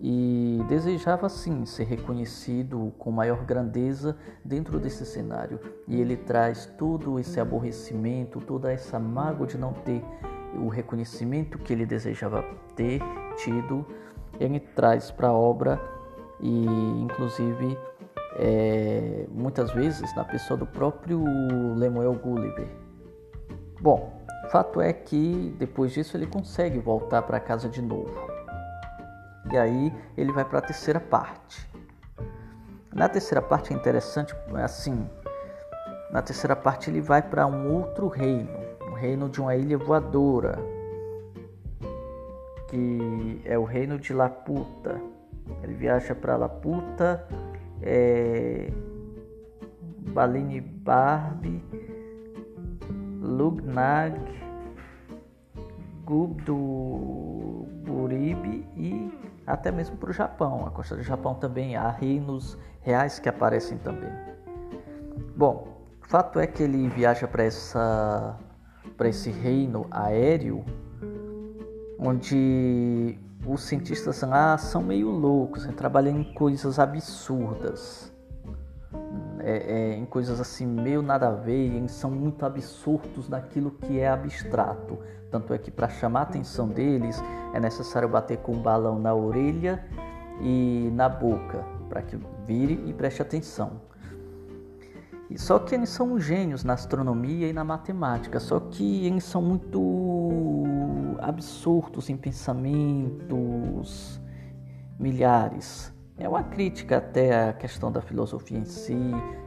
e 0.00 0.60
desejava 0.68 1.28
sim 1.28 1.64
ser 1.64 1.84
reconhecido 1.84 2.92
com 2.98 3.10
maior 3.10 3.44
grandeza 3.44 4.16
dentro 4.44 4.78
desse 4.78 5.06
cenário. 5.06 5.58
E 5.88 6.00
ele 6.00 6.16
traz 6.16 6.66
todo 6.78 7.18
esse 7.18 7.40
aborrecimento, 7.40 8.40
toda 8.40 8.72
essa 8.72 8.98
mágoa 8.98 9.46
de 9.46 9.56
não 9.56 9.72
ter 9.72 10.04
o 10.54 10.68
reconhecimento 10.68 11.58
que 11.58 11.72
ele 11.72 11.86
desejava 11.86 12.44
ter 12.76 13.00
tido, 13.36 13.86
ele 14.38 14.60
traz 14.60 15.10
para 15.10 15.28
a 15.28 15.32
obra 15.32 15.80
e 16.40 16.66
inclusive 17.00 17.78
é, 18.36 19.26
muitas 19.30 19.72
vezes 19.72 20.14
na 20.14 20.24
pessoa 20.24 20.58
do 20.58 20.66
próprio 20.66 21.24
Lemuel 21.74 22.14
Gulliver 22.14 22.83
Bom, 23.84 24.14
fato 24.48 24.80
é 24.80 24.94
que 24.94 25.54
depois 25.58 25.92
disso 25.92 26.16
ele 26.16 26.26
consegue 26.26 26.78
voltar 26.78 27.20
para 27.20 27.38
casa 27.38 27.68
de 27.68 27.82
novo. 27.82 28.14
E 29.52 29.58
aí 29.58 29.92
ele 30.16 30.32
vai 30.32 30.42
para 30.42 30.60
a 30.60 30.62
terceira 30.62 30.98
parte. 30.98 31.70
Na 32.94 33.10
terceira 33.10 33.42
parte 33.42 33.74
é 33.74 33.76
interessante, 33.76 34.34
assim, 34.54 35.06
na 36.10 36.22
terceira 36.22 36.56
parte 36.56 36.88
ele 36.88 37.02
vai 37.02 37.20
para 37.20 37.46
um 37.46 37.74
outro 37.74 38.08
reino, 38.08 38.48
um 38.88 38.94
reino 38.94 39.28
de 39.28 39.42
uma 39.42 39.54
ilha 39.54 39.76
voadora, 39.76 40.58
que 42.70 43.42
é 43.44 43.58
o 43.58 43.64
reino 43.64 43.98
de 43.98 44.14
Laputa. 44.14 44.98
Ele 45.62 45.74
viaja 45.74 46.14
para 46.14 46.38
Laputa, 46.38 47.28
é, 47.82 48.72
Balini 50.08 50.58
Barbie 50.58 51.62
Lugnag, 53.24 54.20
Gubdo 56.04 57.66
Buribe 57.84 58.68
e 58.76 59.10
até 59.46 59.72
mesmo 59.72 59.96
para 59.96 60.10
o 60.10 60.12
Japão. 60.12 60.66
A 60.66 60.70
costa 60.70 60.94
do 60.94 61.02
Japão 61.02 61.34
também 61.34 61.74
há 61.74 61.90
reinos 61.90 62.58
reais 62.82 63.18
que 63.18 63.28
aparecem 63.28 63.78
também. 63.78 64.12
Bom, 65.34 65.66
fato 66.02 66.38
é 66.38 66.46
que 66.46 66.62
ele 66.62 66.88
viaja 66.88 67.26
para 67.26 67.44
essa 67.44 68.38
para 68.96 69.08
esse 69.08 69.30
reino 69.30 69.86
aéreo 69.90 70.64
onde 71.98 73.18
os 73.46 73.62
cientistas 73.62 74.20
lá 74.22 74.56
são 74.58 74.82
meio 74.82 75.10
loucos, 75.10 75.66
né? 75.66 75.72
trabalham 75.72 76.18
em 76.18 76.34
coisas 76.34 76.78
absurdas 76.78 78.12
é, 79.44 79.56
é, 79.56 79.96
em 79.96 80.06
coisas 80.06 80.40
assim 80.40 80.66
meio 80.66 81.02
nada 81.02 81.28
a 81.28 81.32
ver, 81.32 81.86
são 81.88 82.10
muito 82.10 82.46
absurdos 82.46 83.28
naquilo 83.28 83.72
que 83.72 84.00
é 84.00 84.08
abstrato. 84.08 84.98
Tanto 85.30 85.52
é 85.52 85.58
que 85.58 85.70
para 85.70 85.88
chamar 85.88 86.20
a 86.20 86.22
atenção 86.22 86.66
deles 86.66 87.22
é 87.52 87.60
necessário 87.60 88.08
bater 88.08 88.38
com 88.38 88.52
um 88.52 88.62
balão 88.62 88.98
na 88.98 89.14
orelha 89.14 89.84
e 90.40 90.88
na 90.92 91.08
boca 91.08 91.62
para 91.88 92.02
que 92.02 92.18
vire 92.46 92.82
e 92.86 92.92
preste 92.94 93.20
atenção. 93.20 93.82
E 95.30 95.38
só 95.38 95.58
que 95.58 95.74
eles 95.74 95.88
são 95.88 96.18
gênios 96.18 96.64
na 96.64 96.74
astronomia 96.74 97.48
e 97.48 97.52
na 97.52 97.64
matemática, 97.64 98.40
só 98.40 98.60
que 98.60 99.06
eles 99.06 99.24
são 99.24 99.42
muito 99.42 100.74
absurdos 101.18 102.08
em 102.08 102.16
pensamentos 102.16 104.20
milhares. 104.98 105.93
É 106.16 106.28
uma 106.28 106.44
crítica 106.44 106.98
até 106.98 107.48
à 107.48 107.52
questão 107.52 107.90
da 107.90 108.00
filosofia 108.00 108.58
em 108.58 108.64
si 108.64 108.96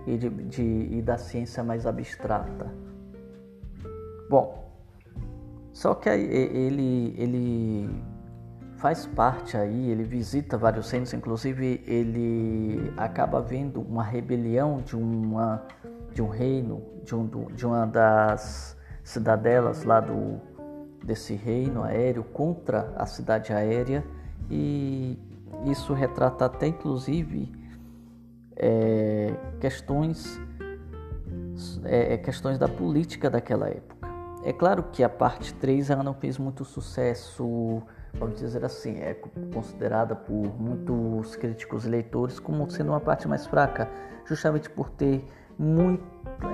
e, 0.05 0.17
de, 0.17 0.29
de, 0.29 0.63
e 0.91 1.01
da 1.01 1.17
ciência 1.17 1.63
mais 1.63 1.85
abstrata. 1.85 2.71
Bom, 4.29 4.69
só 5.71 5.95
que 5.95 6.09
ele, 6.09 7.15
ele 7.17 8.03
faz 8.75 9.05
parte 9.05 9.55
aí, 9.55 9.89
ele 9.89 10.03
visita 10.03 10.57
vários 10.57 10.91
reinos, 10.91 11.13
inclusive 11.13 11.81
ele 11.87 12.93
acaba 12.97 13.41
vendo 13.41 13.81
uma 13.81 14.03
rebelião 14.03 14.81
de 14.81 14.95
uma 14.95 15.65
de 16.13 16.21
um 16.21 16.27
reino, 16.29 16.81
de, 17.03 17.15
um, 17.15 17.27
de 17.27 17.63
uma 17.63 17.85
das 17.85 18.75
cidadelas 19.03 19.83
lá 19.83 19.99
do, 19.99 20.41
desse 21.03 21.35
reino 21.35 21.83
aéreo 21.83 22.23
contra 22.23 22.91
a 22.95 23.05
cidade 23.05 23.53
aérea 23.53 24.03
e 24.49 25.19
isso 25.65 25.93
retrata 25.93 26.45
até 26.45 26.67
inclusive 26.67 27.51
é, 28.55 29.33
questões 29.59 30.39
é, 31.83 32.13
é, 32.13 32.17
questões 32.17 32.57
da 32.57 32.67
política 32.67 33.29
daquela 33.29 33.67
época. 33.67 34.07
É 34.43 34.53
claro 34.53 34.83
que 34.91 35.03
a 35.03 35.09
parte 35.09 35.53
3 35.55 35.89
ela 35.89 36.03
não 36.03 36.13
fez 36.13 36.37
muito 36.37 36.63
sucesso, 36.63 37.81
vamos 38.13 38.39
dizer 38.39 38.63
assim, 38.63 38.99
é 38.99 39.15
considerada 39.53 40.15
por 40.15 40.59
muitos 40.59 41.35
críticos 41.35 41.85
e 41.85 41.89
leitores 41.89 42.39
como 42.39 42.69
sendo 42.69 42.91
uma 42.91 42.99
parte 42.99 43.27
mais 43.27 43.45
fraca, 43.47 43.89
justamente 44.25 44.69
por 44.69 44.89
ter 44.89 45.25
muito 45.57 46.03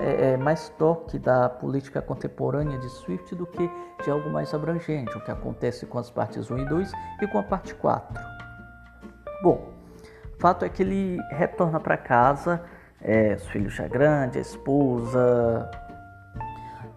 é, 0.00 0.32
é, 0.32 0.36
mais 0.36 0.70
toque 0.70 1.18
da 1.18 1.48
política 1.48 2.00
contemporânea 2.00 2.78
de 2.78 2.88
Swift 2.88 3.34
do 3.34 3.46
que 3.46 3.70
de 4.02 4.10
algo 4.10 4.30
mais 4.30 4.54
abrangente, 4.54 5.16
o 5.16 5.20
que 5.20 5.30
acontece 5.30 5.84
com 5.84 5.98
as 5.98 6.10
partes 6.10 6.50
1 6.50 6.58
e 6.58 6.64
2 6.64 6.92
e 7.20 7.26
com 7.26 7.38
a 7.38 7.42
parte 7.42 7.74
4. 7.74 8.43
Bom, 9.44 9.60
o 10.38 10.40
fato 10.40 10.64
é 10.64 10.70
que 10.70 10.82
ele 10.82 11.18
retorna 11.28 11.78
para 11.78 11.98
casa, 11.98 12.62
é, 12.98 13.34
os 13.34 13.46
filhos 13.48 13.74
já 13.74 13.86
grandes, 13.86 14.38
a 14.38 14.40
esposa, 14.40 15.70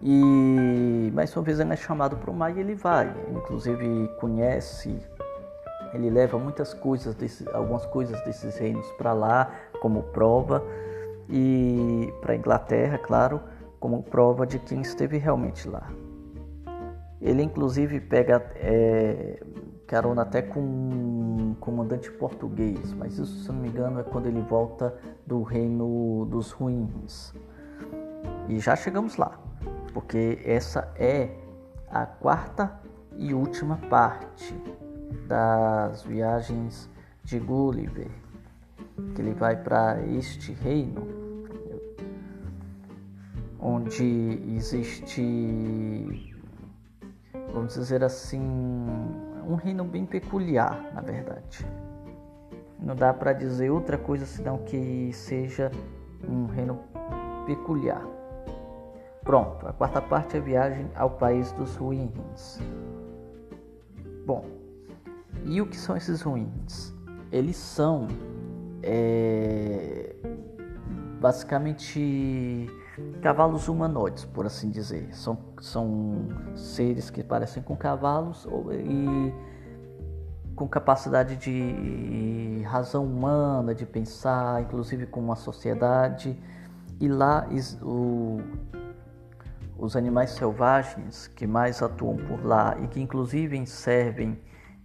e 0.00 1.12
mais 1.12 1.36
uma 1.36 1.42
vez 1.42 1.60
ele 1.60 1.70
é 1.74 1.76
chamado 1.76 2.16
para 2.16 2.30
o 2.30 2.32
mar 2.32 2.56
e 2.56 2.58
ele 2.58 2.74
vai. 2.74 3.14
Inclusive 3.30 4.08
conhece, 4.18 4.98
ele 5.92 6.08
leva 6.08 6.38
muitas 6.38 6.72
coisas, 6.72 7.14
desse, 7.14 7.46
algumas 7.50 7.84
coisas 7.84 8.18
desses 8.24 8.56
reinos 8.56 8.90
para 8.92 9.12
lá 9.12 9.52
como 9.82 10.04
prova 10.04 10.64
e 11.28 12.10
para 12.22 12.34
Inglaterra, 12.34 12.96
claro, 12.96 13.42
como 13.78 14.02
prova 14.02 14.46
de 14.46 14.58
quem 14.58 14.80
esteve 14.80 15.18
realmente 15.18 15.68
lá. 15.68 15.86
Ele 17.20 17.42
inclusive 17.42 18.00
pega 18.00 18.42
é, 18.54 19.38
carona 19.86 20.22
até 20.22 20.40
com 20.40 20.60
comandante 21.60 22.10
português, 22.10 22.92
mas 22.94 23.18
isso, 23.18 23.44
se 23.44 23.48
não 23.48 23.60
me 23.60 23.68
engano, 23.68 24.00
é 24.00 24.02
quando 24.02 24.26
ele 24.26 24.40
volta 24.40 24.94
do 25.26 25.42
reino 25.42 26.26
dos 26.30 26.50
ruins. 26.50 27.34
E 28.48 28.58
já 28.58 28.74
chegamos 28.74 29.16
lá, 29.16 29.38
porque 29.92 30.40
essa 30.44 30.92
é 30.96 31.30
a 31.90 32.06
quarta 32.06 32.80
e 33.16 33.34
última 33.34 33.76
parte 33.90 34.54
das 35.26 36.02
viagens 36.02 36.88
de 37.24 37.38
Gulliver, 37.38 38.10
que 39.14 39.20
ele 39.20 39.34
vai 39.34 39.56
para 39.56 40.02
este 40.06 40.52
reino 40.52 41.28
onde 43.60 44.40
existe, 44.54 46.32
vamos 47.52 47.74
dizer 47.74 48.04
assim, 48.04 48.86
um 49.48 49.54
reino 49.54 49.82
bem 49.82 50.04
peculiar, 50.04 50.92
na 50.94 51.00
verdade. 51.00 51.66
Não 52.78 52.94
dá 52.94 53.14
para 53.14 53.32
dizer 53.32 53.70
outra 53.70 53.96
coisa 53.96 54.26
senão 54.26 54.58
que 54.58 55.10
seja 55.12 55.70
um 56.28 56.46
reino 56.46 56.78
peculiar. 57.46 58.06
Pronto, 59.24 59.66
a 59.66 59.72
quarta 59.72 60.02
parte 60.02 60.36
é 60.36 60.40
a 60.40 60.42
viagem 60.42 60.90
ao 60.94 61.10
país 61.10 61.50
dos 61.52 61.74
ruins. 61.76 62.60
Bom, 64.26 64.44
e 65.44 65.60
o 65.60 65.66
que 65.66 65.76
são 65.76 65.96
esses 65.96 66.20
ruins? 66.20 66.94
Eles 67.32 67.56
são 67.56 68.06
é, 68.82 70.14
basicamente 71.20 72.68
cavalos 73.20 73.68
humanoides, 73.68 74.24
por 74.24 74.46
assim 74.46 74.70
dizer. 74.70 75.14
São, 75.14 75.38
são 75.60 76.28
seres 76.54 77.10
que 77.10 77.22
parecem 77.22 77.62
com 77.62 77.76
cavalos 77.76 78.46
e 78.72 79.32
com 80.54 80.66
capacidade 80.66 81.36
de 81.36 82.62
razão 82.64 83.04
humana, 83.04 83.74
de 83.74 83.86
pensar, 83.86 84.62
inclusive 84.62 85.06
com 85.06 85.20
uma 85.20 85.36
sociedade. 85.36 86.38
E 87.00 87.08
lá 87.08 87.46
o, 87.82 88.40
os 89.78 89.94
animais 89.94 90.30
selvagens 90.30 91.28
que 91.28 91.46
mais 91.46 91.80
atuam 91.82 92.16
por 92.16 92.44
lá 92.44 92.76
e 92.82 92.88
que 92.88 93.00
inclusive 93.00 93.64
servem 93.66 94.38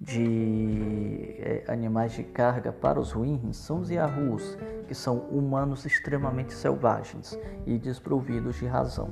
de 0.03 1.35
é, 1.39 1.63
animais 1.69 2.11
de 2.11 2.23
carga 2.23 2.73
para 2.73 2.99
os 2.99 3.13
ruins 3.13 3.55
são 3.55 3.79
os 3.79 3.89
Yahus, 3.89 4.57
que 4.85 4.93
são 4.93 5.19
humanos 5.29 5.85
extremamente 5.85 6.53
selvagens 6.53 7.39
e 7.65 7.77
desprovidos 7.77 8.57
de 8.57 8.65
razão. 8.65 9.11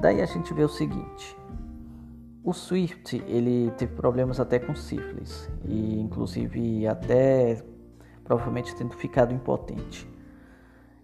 Daí 0.00 0.22
a 0.22 0.26
gente 0.26 0.54
vê 0.54 0.64
o 0.64 0.68
seguinte: 0.68 1.36
o 2.42 2.54
Swift 2.54 3.22
ele 3.28 3.70
teve 3.72 3.94
problemas 3.94 4.40
até 4.40 4.58
com 4.58 4.74
sífilis 4.74 5.50
e 5.66 6.00
inclusive 6.00 6.86
até 6.86 7.62
provavelmente 8.24 8.74
tendo 8.74 8.94
ficado 8.94 9.34
impotente. 9.34 10.08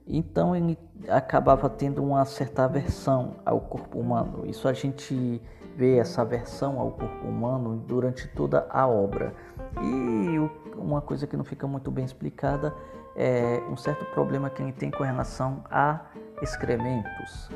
Então 0.06 0.56
ele 0.56 0.78
acabava 1.06 1.68
tendo 1.68 2.02
uma 2.02 2.24
certa 2.24 2.64
aversão 2.64 3.36
ao 3.44 3.60
corpo 3.60 4.00
humano. 4.00 4.46
Isso 4.46 4.66
a 4.66 4.72
gente 4.72 5.40
vê 5.76 5.98
essa 5.98 6.22
aversão 6.22 6.78
ao 6.78 6.90
corpo 6.92 7.26
humano 7.26 7.76
durante 7.86 8.28
toda 8.28 8.66
a 8.70 8.86
obra. 8.86 9.34
E 9.82 10.76
uma 10.76 11.00
coisa 11.00 11.26
que 11.26 11.36
não 11.36 11.44
fica 11.44 11.66
muito 11.66 11.90
bem 11.90 12.04
explicada 12.04 12.74
é 13.16 13.62
um 13.70 13.76
certo 13.76 14.04
problema 14.06 14.48
que 14.50 14.62
ele 14.62 14.72
tem 14.72 14.90
com 14.90 15.02
relação 15.02 15.64
a 15.70 16.00
excrementos. 16.42 17.50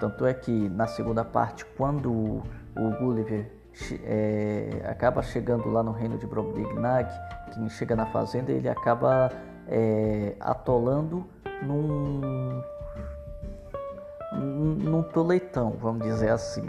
Tanto 0.00 0.26
é 0.26 0.34
que 0.34 0.68
na 0.70 0.86
segunda 0.86 1.24
parte, 1.24 1.64
quando 1.76 2.10
o 2.76 2.90
Gulliver 2.98 3.50
é, 4.04 4.82
acaba 4.84 5.22
chegando 5.22 5.70
lá 5.70 5.82
no 5.82 5.92
reino 5.92 6.18
de 6.18 6.26
Brobdingnag, 6.26 7.08
que 7.52 7.70
chega 7.70 7.94
na 7.94 8.06
fazenda, 8.06 8.50
ele 8.52 8.68
acaba 8.68 9.30
é, 9.68 10.34
atolando 10.40 11.26
num, 11.62 12.62
num 14.32 15.02
toletão, 15.02 15.76
vamos 15.80 16.02
dizer 16.02 16.30
assim. 16.30 16.66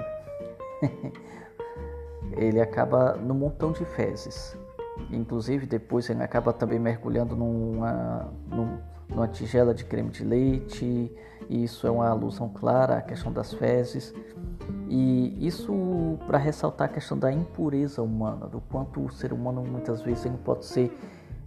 ele 2.35 2.59
acaba 2.61 3.13
no 3.13 3.33
montão 3.33 3.71
de 3.71 3.85
fezes. 3.85 4.57
Inclusive 5.11 5.65
depois 5.65 6.09
ele 6.09 6.23
acaba 6.23 6.53
também 6.53 6.79
mergulhando 6.79 7.35
numa, 7.35 8.31
numa 9.09 9.27
tigela 9.27 9.73
de 9.73 9.85
creme 9.85 10.09
de 10.09 10.23
leite. 10.23 11.11
E 11.49 11.63
isso 11.63 11.85
é 11.85 11.91
uma 11.91 12.07
alusão 12.07 12.49
clara 12.49 12.97
à 12.97 13.01
questão 13.01 13.31
das 13.31 13.53
fezes. 13.53 14.13
E 14.87 15.45
isso 15.45 16.17
para 16.27 16.37
ressaltar 16.37 16.89
a 16.89 16.93
questão 16.93 17.17
da 17.17 17.31
impureza 17.31 18.01
humana, 18.01 18.47
do 18.47 18.61
quanto 18.61 19.03
o 19.03 19.11
ser 19.11 19.33
humano 19.33 19.63
muitas 19.63 20.01
vezes 20.01 20.25
ele 20.25 20.37
pode 20.37 20.65
ser 20.65 20.95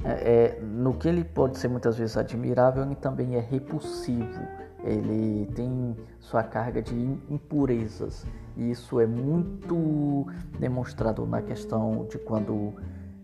é, 0.05 0.59
é, 0.59 0.61
no 0.61 0.95
que 0.95 1.09
ele 1.09 1.25
pode 1.25 1.59
ser 1.59 1.69
muitas 1.69 1.97
vezes 1.97 2.17
admirável, 2.17 2.85
ele 2.85 2.95
também 2.95 3.37
é 3.37 3.41
repulsivo. 3.41 4.41
Ele 4.87 5.47
tem 5.55 5.97
sua 6.21 6.43
carga 6.43 6.81
de 6.81 6.95
impurezas. 7.29 8.25
E 8.57 8.71
isso 8.71 9.01
é 9.01 9.07
muito 9.07 10.27
demonstrado 10.59 11.27
na 11.27 11.43
questão 11.43 12.07
de 12.09 12.19
quando 12.19 12.75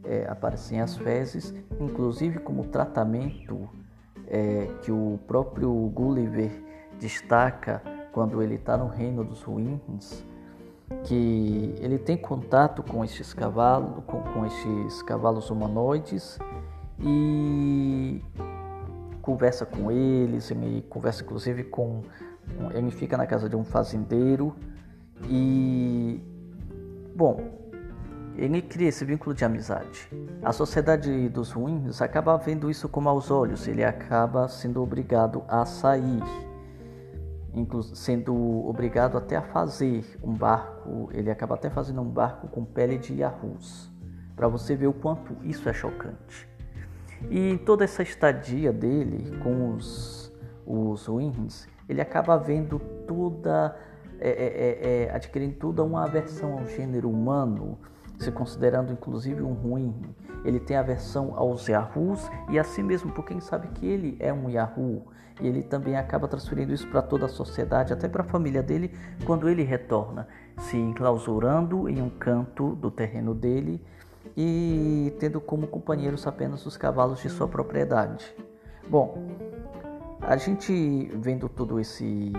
é, 0.05 0.27
aparecem 0.29 0.81
as 0.81 0.96
fezes, 0.96 1.55
inclusive 1.81 2.40
como 2.40 2.64
tratamento 2.64 3.68
é, 4.27 4.68
que 4.83 4.90
o 4.90 5.18
próprio 5.27 5.72
Gulliver 5.94 6.51
destaca 6.98 7.83
quando 8.12 8.42
ele 8.42 8.57
está 8.57 8.77
no 8.77 8.88
reino 8.88 9.25
dos 9.25 9.42
ruins, 9.42 10.25
que 11.05 11.75
ele 11.79 11.98
tem 11.98 12.16
contato 12.16 12.83
com 12.83 13.05
estes 13.05 13.33
cavalos, 13.33 14.05
com, 14.07 14.20
com 14.20 14.44
estes 14.46 15.03
cavalos 15.03 15.48
humanoides 15.51 16.38
e 17.01 18.22
conversa 19.22 19.64
com 19.64 19.90
eles, 19.90 20.50
ele 20.50 20.85
conversa 20.90 21.22
inclusive 21.22 21.64
com. 21.64 22.02
Ele 22.74 22.90
fica 22.90 23.16
na 23.16 23.26
casa 23.26 23.48
de 23.48 23.56
um 23.56 23.64
fazendeiro 23.64 24.54
e. 25.30 26.20
Bom, 27.14 27.62
ele 28.37 28.61
cria 28.61 28.88
esse 28.88 29.04
vínculo 29.04 29.35
de 29.35 29.44
amizade. 29.44 30.11
A 30.42 30.52
sociedade 30.52 31.28
dos 31.28 31.52
ruins 31.52 32.02
acaba 32.02 32.37
vendo 32.37 32.70
isso 32.70 32.88
como 32.88 33.08
aos 33.08 33.30
olhos, 33.30 33.68
ele 33.68 33.85
acaba 33.85 34.48
sendo 34.48 34.82
obrigado 34.82 35.44
a 35.46 35.64
sair, 35.64 36.22
sendo 37.94 38.35
obrigado 38.66 39.16
até 39.18 39.37
a 39.37 39.42
fazer 39.42 40.04
um 40.22 40.32
barco, 40.32 41.11
ele 41.12 41.30
acaba 41.30 41.54
até 41.54 41.70
fazendo 41.70 42.00
um 42.00 42.08
barco 42.08 42.48
com 42.48 42.64
pele 42.64 42.98
de 42.98 43.14
Yahus, 43.14 43.92
para 44.35 44.48
você 44.48 44.74
ver 44.74 44.87
o 44.87 44.92
quanto 44.92 45.37
isso 45.44 45.68
é 45.68 45.72
chocante. 45.72 46.51
E 47.30 47.58
toda 47.58 47.85
essa 47.85 48.02
estadia 48.02 48.72
dele 48.72 49.38
com 49.38 49.74
os, 49.74 50.32
os 50.66 51.08
ele 51.88 52.00
acaba 52.00 52.37
vendo 52.37 52.78
toda, 53.06 53.76
é, 54.18 54.28
é, 54.28 54.46
é, 54.46 55.04
é, 55.04 55.14
adquirindo 55.14 55.56
toda 55.56 55.82
uma 55.82 56.04
aversão 56.04 56.58
ao 56.58 56.66
gênero 56.66 57.11
humano, 57.11 57.78
se 58.18 58.30
considerando 58.30 58.92
inclusive 58.92 59.42
um 59.42 59.52
ruim. 59.52 59.94
Ele 60.44 60.58
tem 60.58 60.76
aversão 60.76 61.35
aos 61.37 61.68
Yahoos 61.68 62.30
e 62.50 62.58
assim 62.58 62.82
mesmo 62.82 63.12
porque 63.12 63.32
ele 63.32 63.40
sabe 63.40 63.68
que 63.68 63.87
ele 63.87 64.16
é 64.20 64.32
um 64.32 64.48
Yahoo. 64.48 65.06
E 65.40 65.46
ele 65.46 65.62
também 65.62 65.96
acaba 65.96 66.28
transferindo 66.28 66.72
isso 66.72 66.87
para 66.88 67.02
toda 67.02 67.26
a 67.26 67.28
sociedade, 67.28 67.92
até 67.92 68.06
para 68.06 68.22
a 68.22 68.26
família 68.26 68.62
dele, 68.62 68.94
quando 69.24 69.48
ele 69.48 69.62
retorna, 69.62 70.28
se 70.58 70.76
enclausurando 70.76 71.88
em 71.88 72.00
um 72.00 72.11
canto 72.11 72.76
do 72.76 72.90
terreno 72.90 73.35
dele 73.35 73.82
e 74.37 75.14
tendo 75.18 75.40
como 75.40 75.66
companheiros 75.66 76.26
apenas 76.26 76.64
os 76.66 76.76
cavalos 76.76 77.20
de 77.20 77.28
sua 77.28 77.48
propriedade. 77.48 78.35
Bom, 78.88 79.18
a 80.20 80.37
gente 80.37 81.11
vendo 81.14 81.48
todo 81.48 81.80
esse 81.80 82.32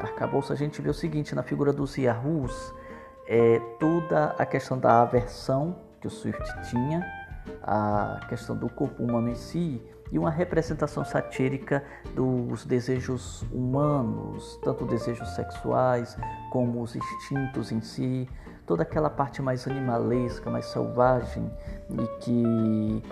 arcabouço, 0.00 0.52
a 0.52 0.56
gente 0.56 0.80
vê 0.80 0.88
o 0.88 0.94
seguinte 0.94 1.34
na 1.34 1.42
figura 1.42 1.72
dos 1.72 1.96
Yahoos, 1.96 2.74
é 3.26 3.60
toda 3.78 4.34
a 4.38 4.46
questão 4.46 4.78
da 4.78 5.02
aversão 5.02 5.76
que 6.00 6.06
o 6.06 6.10
Swift 6.10 6.42
tinha, 6.70 7.04
a 7.62 8.20
questão 8.28 8.56
do 8.56 8.68
corpo 8.68 9.02
humano 9.02 9.28
em 9.28 9.34
si 9.34 9.82
e 10.10 10.18
uma 10.18 10.30
representação 10.30 11.04
satírica 11.04 11.82
dos 12.14 12.64
desejos 12.64 13.42
humanos, 13.52 14.58
tanto 14.62 14.84
desejos 14.84 15.28
sexuais 15.34 16.16
como 16.50 16.80
os 16.80 16.94
instintos 16.94 17.72
em 17.72 17.80
si, 17.80 18.28
toda 18.66 18.82
aquela 18.82 19.08
parte 19.08 19.40
mais 19.40 19.66
animalesca, 19.66 20.50
mais 20.50 20.66
selvagem 20.66 21.50
e 21.88 22.06
que 22.18 23.02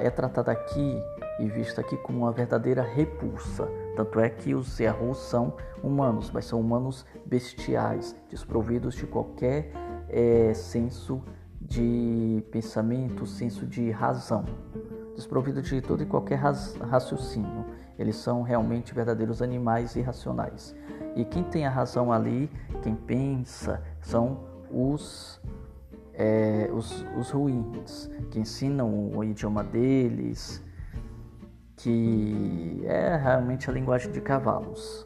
é 0.00 0.08
tratada 0.08 0.50
aqui 0.50 1.02
e 1.38 1.48
vista 1.48 1.82
aqui 1.82 1.98
como 1.98 2.20
uma 2.20 2.32
verdadeira 2.32 2.82
repulsa. 2.82 3.68
Tanto 3.94 4.18
é 4.18 4.30
que 4.30 4.54
os 4.54 4.80
Yahoo 4.80 5.14
são 5.14 5.54
humanos, 5.82 6.30
mas 6.30 6.46
são 6.46 6.58
humanos 6.58 7.04
bestiais, 7.26 8.16
desprovidos 8.30 8.94
de 8.94 9.06
qualquer 9.06 9.70
é, 10.08 10.54
senso 10.54 11.22
de 11.60 12.42
pensamento, 12.50 13.26
senso 13.26 13.66
de 13.66 13.90
razão, 13.90 14.44
desprovidos 15.14 15.68
de 15.68 15.82
todo 15.82 16.02
e 16.02 16.06
qualquer 16.06 16.38
raciocínio. 16.38 17.66
Eles 17.98 18.16
são 18.16 18.42
realmente 18.42 18.94
verdadeiros 18.94 19.42
animais 19.42 19.96
irracionais. 19.96 20.74
E 21.14 21.24
quem 21.24 21.42
tem 21.42 21.66
a 21.66 21.70
razão 21.70 22.12
ali, 22.12 22.50
quem 22.82 22.94
pensa, 22.94 23.82
são 24.00 24.55
os 24.70 25.40
é, 26.16 26.70
os, 26.72 27.04
os 27.16 27.30
ruins, 27.30 28.10
que 28.30 28.40
ensinam 28.40 29.10
o 29.14 29.22
idioma 29.22 29.62
deles, 29.62 30.62
que 31.76 32.82
é 32.84 33.16
realmente 33.16 33.68
a 33.68 33.72
linguagem 33.72 34.10
de 34.10 34.20
cavalos. 34.20 35.04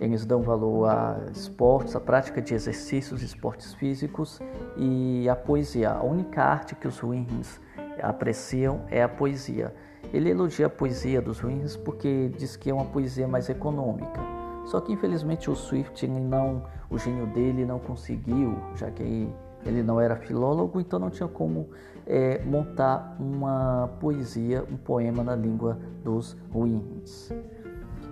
Eles 0.00 0.24
dão 0.24 0.42
valor 0.42 0.88
a 0.88 1.18
esportes, 1.32 1.94
a 1.94 2.00
prática 2.00 2.40
de 2.40 2.54
exercícios, 2.54 3.22
esportes 3.22 3.74
físicos 3.74 4.40
e 4.76 5.28
a 5.28 5.36
poesia. 5.36 5.90
A 5.90 6.02
única 6.02 6.42
arte 6.42 6.74
que 6.74 6.86
os 6.86 6.98
ruins 6.98 7.60
apreciam 8.02 8.84
é 8.90 9.02
a 9.02 9.08
poesia. 9.08 9.74
Ele 10.12 10.30
elogia 10.30 10.66
a 10.66 10.70
poesia 10.70 11.20
dos 11.20 11.40
ruins 11.40 11.76
porque 11.76 12.30
diz 12.36 12.56
que 12.56 12.70
é 12.70 12.74
uma 12.74 12.84
poesia 12.84 13.26
mais 13.26 13.48
econômica. 13.48 14.43
Só 14.64 14.80
que 14.80 14.92
infelizmente 14.92 15.50
o 15.50 15.54
Swift, 15.54 16.06
não, 16.06 16.62
o 16.90 16.98
gênio 16.98 17.26
dele 17.26 17.64
não 17.64 17.78
conseguiu, 17.78 18.56
já 18.74 18.90
que 18.90 19.28
ele 19.64 19.82
não 19.82 20.00
era 20.00 20.16
filólogo, 20.16 20.80
então 20.80 20.98
não 20.98 21.10
tinha 21.10 21.28
como 21.28 21.68
é, 22.06 22.42
montar 22.44 23.16
uma 23.18 23.90
poesia, 24.00 24.64
um 24.70 24.76
poema 24.76 25.22
na 25.22 25.34
língua 25.34 25.78
dos 26.02 26.36
ruins. 26.50 27.30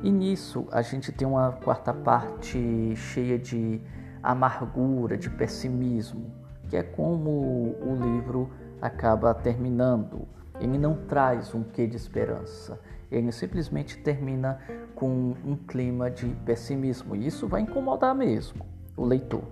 E 0.02 0.10
nisso 0.10 0.66
a 0.70 0.82
gente 0.82 1.12
tem 1.12 1.26
uma 1.26 1.52
quarta 1.52 1.92
parte 1.92 2.94
cheia 2.96 3.38
de 3.38 3.80
amargura, 4.22 5.16
de 5.16 5.30
pessimismo, 5.30 6.32
que 6.68 6.76
é 6.76 6.82
como 6.82 7.30
o 7.30 7.96
livro 8.00 8.50
acaba 8.80 9.34
terminando. 9.34 10.26
Ele 10.60 10.78
não 10.78 10.94
traz 10.94 11.54
um 11.54 11.62
quê 11.62 11.86
de 11.86 11.96
esperança, 11.96 12.80
ele 13.12 13.30
simplesmente 13.30 13.98
termina 13.98 14.58
com 14.94 15.34
um 15.44 15.56
clima 15.56 16.10
de 16.10 16.26
pessimismo. 16.44 17.14
E 17.14 17.26
isso 17.26 17.46
vai 17.46 17.60
incomodar 17.60 18.14
mesmo 18.14 18.64
o 18.96 19.04
leitor. 19.04 19.42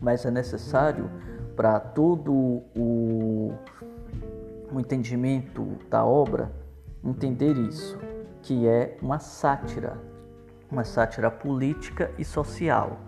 Mas 0.00 0.24
é 0.26 0.30
necessário 0.30 1.08
para 1.54 1.78
todo 1.78 2.32
o, 2.32 3.52
o 4.72 4.80
entendimento 4.80 5.78
da 5.88 6.04
obra 6.04 6.50
entender 7.02 7.56
isso, 7.56 7.96
que 8.42 8.66
é 8.66 8.96
uma 9.00 9.18
sátira, 9.18 9.96
uma 10.70 10.84
sátira 10.84 11.30
política 11.30 12.10
e 12.18 12.24
social 12.24 12.98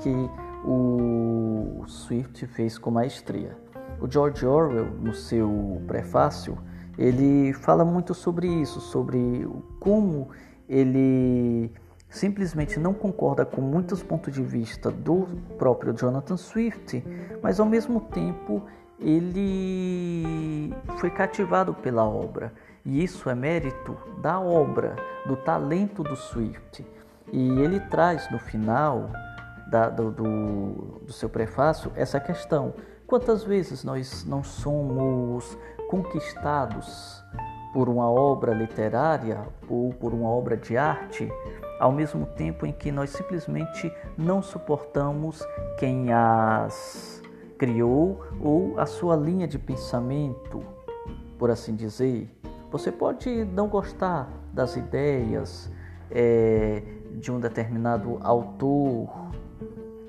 que 0.00 0.10
o 0.64 1.84
Swift 1.86 2.46
fez 2.46 2.76
com 2.76 2.90
maestria. 2.90 3.56
O 4.00 4.10
George 4.10 4.44
Orwell, 4.44 4.90
no 4.90 5.14
seu 5.14 5.80
prefácio, 5.86 6.58
ele 6.98 7.52
fala 7.52 7.84
muito 7.84 8.14
sobre 8.14 8.46
isso, 8.46 8.80
sobre 8.80 9.48
como 9.80 10.30
ele 10.68 11.72
simplesmente 12.08 12.78
não 12.78 12.92
concorda 12.92 13.44
com 13.44 13.60
muitos 13.60 14.02
pontos 14.02 14.32
de 14.32 14.42
vista 14.42 14.90
do 14.90 15.26
próprio 15.58 15.96
Jonathan 15.96 16.36
Swift, 16.36 17.02
mas 17.42 17.58
ao 17.58 17.66
mesmo 17.66 18.00
tempo 18.00 18.62
ele 19.00 20.72
foi 20.98 21.10
cativado 21.10 21.74
pela 21.74 22.04
obra. 22.04 22.52
E 22.84 23.02
isso 23.02 23.30
é 23.30 23.34
mérito 23.34 23.96
da 24.20 24.40
obra, 24.40 24.96
do 25.26 25.36
talento 25.36 26.02
do 26.02 26.16
Swift. 26.16 26.84
E 27.32 27.60
ele 27.60 27.80
traz 27.80 28.30
no 28.30 28.38
final 28.38 29.10
da, 29.68 29.88
do, 29.88 30.10
do, 30.10 31.00
do 31.06 31.12
seu 31.12 31.28
prefácio 31.28 31.92
essa 31.94 32.20
questão: 32.20 32.74
quantas 33.06 33.44
vezes 33.44 33.84
nós 33.84 34.24
não 34.24 34.42
somos 34.42 35.56
conquistados 35.92 37.22
por 37.74 37.86
uma 37.86 38.10
obra 38.10 38.54
literária 38.54 39.42
ou 39.68 39.92
por 39.92 40.14
uma 40.14 40.30
obra 40.30 40.56
de 40.56 40.74
arte 40.74 41.30
ao 41.78 41.92
mesmo 41.92 42.24
tempo 42.24 42.64
em 42.64 42.72
que 42.72 42.90
nós 42.90 43.10
simplesmente 43.10 43.92
não 44.16 44.40
suportamos 44.40 45.46
quem 45.78 46.10
as 46.10 47.22
criou 47.58 48.24
ou 48.40 48.80
a 48.80 48.86
sua 48.86 49.14
linha 49.16 49.46
de 49.46 49.58
pensamento, 49.58 50.64
por 51.38 51.50
assim 51.50 51.76
dizer. 51.76 52.34
Você 52.70 52.90
pode 52.90 53.44
não 53.44 53.68
gostar 53.68 54.30
das 54.50 54.76
ideias 54.76 55.70
é, 56.10 56.82
de 57.16 57.30
um 57.30 57.38
determinado 57.38 58.18
autor 58.22 59.10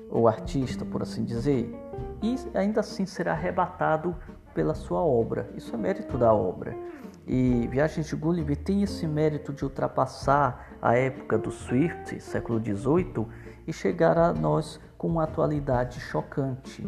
ou 0.08 0.26
artista, 0.26 0.82
por 0.82 1.02
assim 1.02 1.24
dizer, 1.24 1.78
e 2.22 2.36
ainda 2.56 2.80
assim 2.80 3.04
será 3.04 3.32
arrebatado 3.32 4.16
pela 4.54 4.74
sua 4.74 5.00
obra. 5.00 5.50
Isso 5.56 5.74
é 5.74 5.78
mérito 5.78 6.16
da 6.16 6.32
obra. 6.32 6.76
E 7.26 7.66
Viagens 7.68 8.06
de 8.06 8.16
Gulliver 8.16 8.56
tem 8.56 8.82
esse 8.82 9.06
mérito 9.06 9.52
de 9.52 9.64
ultrapassar 9.64 10.76
a 10.80 10.94
época 10.94 11.38
do 11.38 11.50
Swift, 11.50 12.20
século 12.20 12.60
XVIII, 12.60 13.26
e 13.66 13.72
chegar 13.72 14.16
a 14.18 14.32
nós 14.32 14.80
com 14.96 15.08
uma 15.08 15.24
atualidade 15.24 16.00
chocante. 16.00 16.86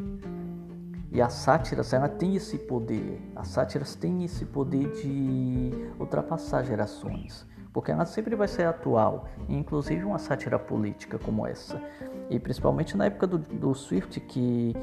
E 1.10 1.22
as 1.22 1.32
sátiras, 1.32 1.92
ela 1.92 2.08
tem 2.08 2.36
esse 2.36 2.58
poder. 2.58 3.22
As 3.34 3.48
sátiras 3.48 3.94
têm 3.94 4.24
esse 4.24 4.44
poder 4.44 4.90
de 4.92 5.70
ultrapassar 5.98 6.62
gerações, 6.64 7.46
porque 7.72 7.90
ela 7.90 8.04
sempre 8.04 8.36
vai 8.36 8.48
ser 8.48 8.64
atual, 8.64 9.26
inclusive 9.48 10.04
uma 10.04 10.18
sátira 10.18 10.58
política 10.58 11.18
como 11.18 11.46
essa. 11.46 11.80
E 12.28 12.38
principalmente 12.38 12.96
na 12.96 13.06
época 13.06 13.26
do, 13.26 13.38
do 13.38 13.74
Swift, 13.74 14.20
que 14.20 14.74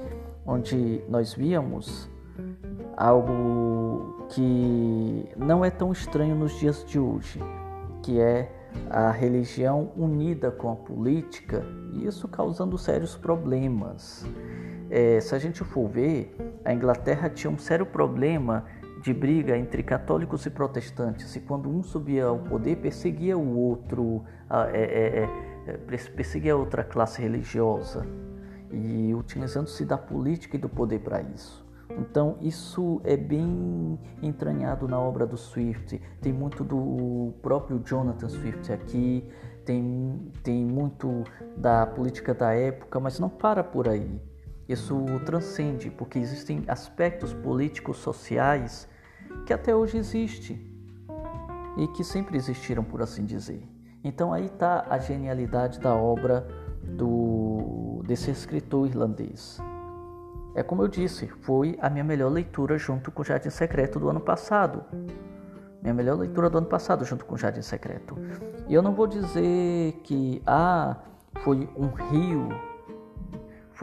onde 0.46 1.04
nós 1.08 1.34
víamos 1.34 2.10
algo 2.96 4.26
que 4.30 5.30
não 5.38 5.64
é 5.64 5.70
tão 5.70 5.92
estranho 5.92 6.36
nos 6.36 6.58
dias 6.60 6.86
de 6.86 7.00
hoje, 7.00 7.40
que 8.02 8.20
é 8.20 8.52
a 8.90 9.12
religião 9.12 9.92
unida 9.96 10.52
com 10.52 10.72
a 10.72 10.76
política, 10.76 11.64
e 11.92 12.06
isso 12.06 12.28
causando 12.28 12.78
sérios 12.78 13.16
problemas. 13.16 14.26
É, 14.90 15.20
se 15.20 15.34
a 15.34 15.40
gente 15.40 15.64
for 15.64 15.88
ver, 15.88 16.36
a 16.66 16.74
Inglaterra 16.74 17.30
tinha 17.30 17.52
um 17.52 17.58
sério 17.58 17.86
problema 17.86 18.66
de 19.02 19.14
briga 19.14 19.58
entre 19.58 19.84
católicos 19.84 20.46
e 20.46 20.50
protestantes, 20.50 21.36
e 21.36 21.40
quando 21.40 21.70
um 21.70 21.84
subia 21.84 22.26
ao 22.26 22.40
poder, 22.40 22.78
perseguia 22.78 23.38
o 23.38 23.58
outro, 23.58 24.24
é, 24.72 25.28
é, 25.68 25.74
é, 25.74 25.78
perseguia 26.16 26.54
a 26.54 26.56
outra 26.56 26.84
classe 26.84 27.22
religiosa, 27.22 28.06
e 28.72 29.14
utilizando-se 29.14 29.86
da 29.86 29.98
política 29.98 30.56
e 30.56 30.60
do 30.60 30.70
poder 30.70 31.00
para 31.00 31.22
isso. 31.22 31.63
Então 31.90 32.38
isso 32.42 33.02
é 33.04 33.16
bem 33.16 34.00
entranhado 34.22 34.88
na 34.88 35.00
obra 35.00 35.26
do 35.26 35.38
Swift. 35.38 36.02
Tem 36.22 36.34
muito 36.34 36.64
do 36.64 37.34
próprio 37.42 37.82
Jonathan 37.86 38.30
Swift 38.30 38.72
aqui, 38.72 39.28
tem, 39.66 40.32
tem 40.42 40.66
muito 40.66 41.24
da 41.56 41.86
política 41.86 42.34
da 42.34 42.54
época, 42.54 43.00
mas 43.00 43.20
não 43.20 43.30
para 43.30 43.64
por 43.64 43.88
aí. 43.88 44.20
Isso 44.68 45.06
transcende, 45.26 45.90
porque 45.90 46.18
existem 46.18 46.64
aspectos 46.68 47.34
políticos 47.34 47.98
sociais 47.98 48.88
que 49.46 49.54
até 49.54 49.76
hoje 49.76 49.98
existem 49.98 50.74
e 51.78 51.88
que 51.90 52.04
sempre 52.04 52.38
existiram, 52.38 52.84
por 52.84 53.02
assim 53.02 53.26
dizer. 53.26 53.68
Então 54.04 54.34
aí 54.34 54.46
está 54.46 54.86
a 54.90 54.98
genialidade 55.00 55.80
da 55.80 55.96
obra 55.96 56.48
do, 56.84 58.02
desse 58.06 58.32
escritor 58.32 58.88
irlandês. 58.88 59.60
É 60.56 60.62
como 60.62 60.84
eu 60.84 60.88
disse, 60.88 61.28
foi 61.42 61.78
a 61.82 61.90
minha 61.90 62.04
melhor 62.04 62.32
leitura 62.32 62.78
junto 62.78 63.12
com 63.12 63.24
o 63.24 63.26
Jardim 63.26 63.50
Secreto 63.50 64.00
do 64.00 64.10
ano 64.10 64.20
passado. 64.20 64.84
Minha 65.82 65.94
melhor 65.94 66.18
leitura 66.18 66.50
do 66.50 66.60
ano 66.60 66.68
passado 66.68 67.04
junto 67.04 67.26
com 67.26 67.34
o 67.34 67.38
Jardim 67.38 67.64
Secreto. 67.64 68.16
E 68.68 68.74
eu 68.74 68.82
não 68.82 68.94
vou 68.94 69.08
dizer 69.08 69.94
que 70.04 70.42
ah, 70.46 70.98
foi 71.44 71.68
um 71.76 71.88
rio, 71.88 72.50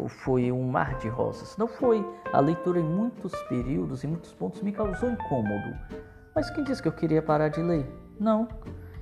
foi 0.08 0.52
um 0.52 0.70
mar 0.70 0.96
de 0.98 1.08
rosas. 1.08 1.56
Não 1.56 1.66
foi. 1.66 2.06
A 2.32 2.38
leitura 2.38 2.78
em 2.78 2.84
muitos 2.84 3.32
períodos, 3.42 4.04
em 4.04 4.06
muitos 4.06 4.32
pontos, 4.32 4.62
me 4.62 4.70
causou 4.70 5.10
incômodo. 5.10 5.76
Mas 6.34 6.50
quem 6.50 6.62
disse 6.62 6.80
que 6.80 6.88
eu 6.88 6.92
queria 6.92 7.20
parar 7.20 7.48
de 7.48 7.60
ler? 7.60 7.84
Não. 8.18 8.46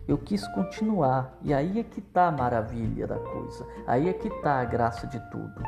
Eu 0.09 0.17
quis 0.17 0.49
continuar. 0.49 1.37
E 1.43 1.53
aí 1.53 1.79
é 1.79 1.85
que 1.85 2.01
está 2.01 2.29
a 2.29 2.33
maravilha 2.33 3.07
da 3.07 3.19
coisa. 3.19 3.67
Aí 3.87 4.09
é 4.09 4.13
que 4.15 4.29
está 4.29 4.61
a 4.61 4.65
graça 4.65 5.07
de 5.07 5.21
tudo. 5.31 5.63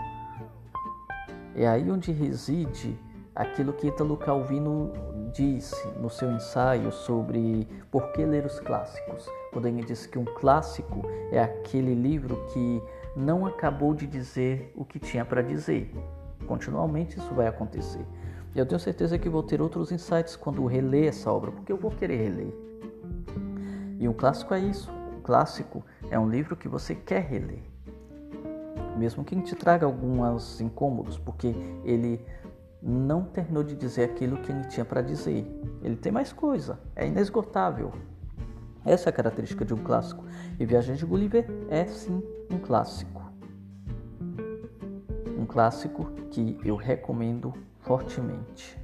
É 1.60 1.68
aí 1.68 1.90
onde 1.90 2.10
reside 2.10 2.98
aquilo 3.34 3.74
que 3.74 3.86
Italo 3.86 4.16
Calvino 4.16 4.94
disse 5.30 5.86
no 5.98 6.08
seu 6.08 6.32
ensaio 6.32 6.90
sobre 6.90 7.68
por 7.90 8.12
que 8.12 8.24
ler 8.24 8.46
os 8.46 8.58
clássicos, 8.60 9.28
quando 9.52 9.68
ele 9.68 9.84
disse 9.84 10.08
que 10.08 10.18
um 10.18 10.24
clássico 10.24 11.02
é 11.30 11.38
aquele 11.38 11.94
livro 11.94 12.42
que 12.46 12.82
não 13.14 13.44
acabou 13.44 13.92
de 13.92 14.06
dizer 14.06 14.72
o 14.74 14.86
que 14.86 14.98
tinha 14.98 15.22
para 15.22 15.42
dizer. 15.42 15.94
Continuamente 16.46 17.18
isso 17.18 17.34
vai 17.34 17.46
acontecer. 17.46 18.06
E 18.54 18.58
eu 18.58 18.64
tenho 18.64 18.80
certeza 18.80 19.18
que 19.18 19.28
vou 19.28 19.42
ter 19.42 19.60
outros 19.60 19.92
insights 19.92 20.36
quando 20.36 20.64
reler 20.64 21.08
essa 21.08 21.30
obra, 21.30 21.52
porque 21.52 21.70
eu 21.70 21.76
vou 21.76 21.90
querer 21.90 22.16
reler. 22.16 22.54
E 23.98 24.08
um 24.08 24.14
clássico 24.14 24.54
é 24.54 24.60
isso. 24.60 24.90
Um 24.90 25.20
clássico 25.20 25.84
é 26.10 26.18
um 26.18 26.26
livro 26.26 26.56
que 26.56 26.68
você 26.68 26.94
quer 26.94 27.20
reler 27.20 27.69
mesmo 29.00 29.24
que 29.24 29.34
te 29.40 29.54
traga 29.56 29.86
alguns 29.86 30.60
incômodos, 30.60 31.16
porque 31.16 31.54
ele 31.84 32.22
não 32.82 33.24
terminou 33.24 33.64
de 33.64 33.74
dizer 33.74 34.04
aquilo 34.04 34.36
que 34.36 34.52
ele 34.52 34.64
tinha 34.64 34.84
para 34.84 35.00
dizer. 35.00 35.46
Ele 35.82 35.96
tem 35.96 36.12
mais 36.12 36.34
coisa, 36.34 36.78
é 36.94 37.06
inesgotável. 37.06 37.92
Essa 38.84 39.08
é 39.08 39.10
a 39.10 39.12
característica 39.12 39.64
de 39.64 39.72
um 39.72 39.78
clássico. 39.78 40.22
E 40.58 40.66
Viagem 40.66 40.96
de 40.96 41.06
Gulliver 41.06 41.46
é 41.70 41.86
sim 41.86 42.22
um 42.50 42.58
clássico. 42.58 43.22
Um 45.38 45.46
clássico 45.46 46.10
que 46.30 46.58
eu 46.62 46.76
recomendo 46.76 47.54
fortemente. 47.78 48.78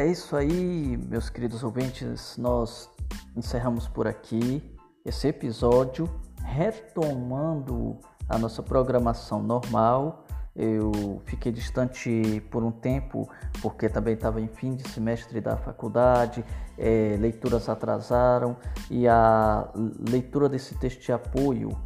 É 0.00 0.06
isso 0.06 0.34
aí, 0.34 0.98
meus 1.10 1.28
queridos 1.28 1.62
ouvintes. 1.62 2.38
Nós 2.38 2.88
encerramos 3.36 3.86
por 3.86 4.08
aqui 4.08 4.62
esse 5.04 5.28
episódio, 5.28 6.08
retomando 6.42 7.98
a 8.26 8.38
nossa 8.38 8.62
programação 8.62 9.42
normal. 9.42 10.24
Eu 10.56 11.20
fiquei 11.26 11.52
distante 11.52 12.42
por 12.50 12.64
um 12.64 12.70
tempo, 12.70 13.28
porque 13.60 13.90
também 13.90 14.14
estava 14.14 14.40
em 14.40 14.48
fim 14.48 14.74
de 14.74 14.88
semestre 14.88 15.38
da 15.38 15.58
faculdade, 15.58 16.42
é, 16.78 17.18
leituras 17.20 17.68
atrasaram 17.68 18.56
e 18.90 19.06
a 19.06 19.68
leitura 20.08 20.48
desse 20.48 20.74
texto 20.76 21.02
de 21.02 21.12
apoio 21.12 21.78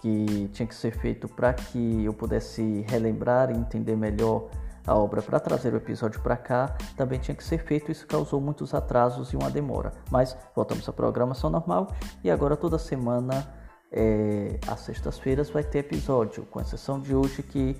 que 0.00 0.48
tinha 0.54 0.66
que 0.66 0.74
ser 0.74 0.92
feito 0.92 1.28
para 1.28 1.52
que 1.52 2.06
eu 2.06 2.14
pudesse 2.14 2.86
relembrar 2.88 3.50
e 3.50 3.54
entender 3.54 3.96
melhor 3.96 4.48
a 4.86 4.94
obra 4.94 5.22
para 5.22 5.38
trazer 5.38 5.72
o 5.74 5.76
episódio 5.76 6.20
para 6.20 6.36
cá 6.36 6.76
também 6.96 7.18
tinha 7.18 7.34
que 7.34 7.44
ser 7.44 7.58
feito, 7.58 7.90
isso 7.90 8.06
causou 8.06 8.40
muitos 8.40 8.74
atrasos 8.74 9.32
e 9.32 9.36
uma 9.36 9.50
demora. 9.50 9.92
Mas 10.10 10.36
voltamos 10.54 10.88
à 10.88 10.92
programação 10.92 11.50
normal 11.50 11.88
e 12.24 12.30
agora 12.30 12.56
toda 12.56 12.78
semana, 12.78 13.46
é, 13.92 14.58
às 14.66 14.80
sextas-feiras, 14.80 15.50
vai 15.50 15.62
ter 15.62 15.80
episódio, 15.80 16.44
com 16.46 16.60
exceção 16.60 17.00
de 17.00 17.14
hoje 17.14 17.42
que 17.42 17.76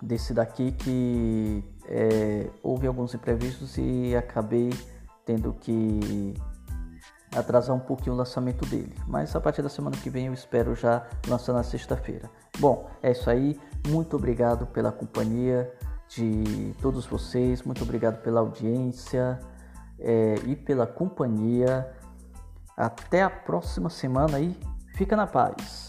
desse 0.00 0.34
daqui 0.34 0.72
que 0.72 1.64
é, 1.88 2.48
houve 2.62 2.86
alguns 2.86 3.14
imprevistos 3.14 3.76
e 3.78 4.14
acabei 4.14 4.70
tendo 5.24 5.52
que 5.54 6.34
atrasar 7.34 7.74
um 7.74 7.80
pouquinho 7.80 8.14
o 8.14 8.18
lançamento 8.18 8.64
dele. 8.66 8.94
Mas 9.06 9.34
a 9.34 9.40
partir 9.40 9.62
da 9.62 9.68
semana 9.68 9.96
que 9.96 10.08
vem 10.08 10.26
eu 10.26 10.34
espero 10.34 10.74
já 10.74 11.06
lançar 11.28 11.52
na 11.52 11.62
sexta-feira. 11.62 12.30
Bom, 12.58 12.88
é 13.02 13.10
isso 13.12 13.28
aí. 13.28 13.58
Muito 13.88 14.16
obrigado 14.16 14.66
pela 14.66 14.90
companhia 14.90 15.72
de 16.08 16.74
todos 16.80 17.06
vocês. 17.06 17.62
Muito 17.62 17.82
obrigado 17.82 18.20
pela 18.22 18.40
audiência 18.40 19.38
é, 19.98 20.34
e 20.44 20.56
pela 20.56 20.86
companhia. 20.86 21.92
Até 22.76 23.22
a 23.22 23.30
próxima 23.30 23.88
semana 23.88 24.38
aí. 24.38 24.58
Fica 24.94 25.14
na 25.14 25.26
paz. 25.26 25.85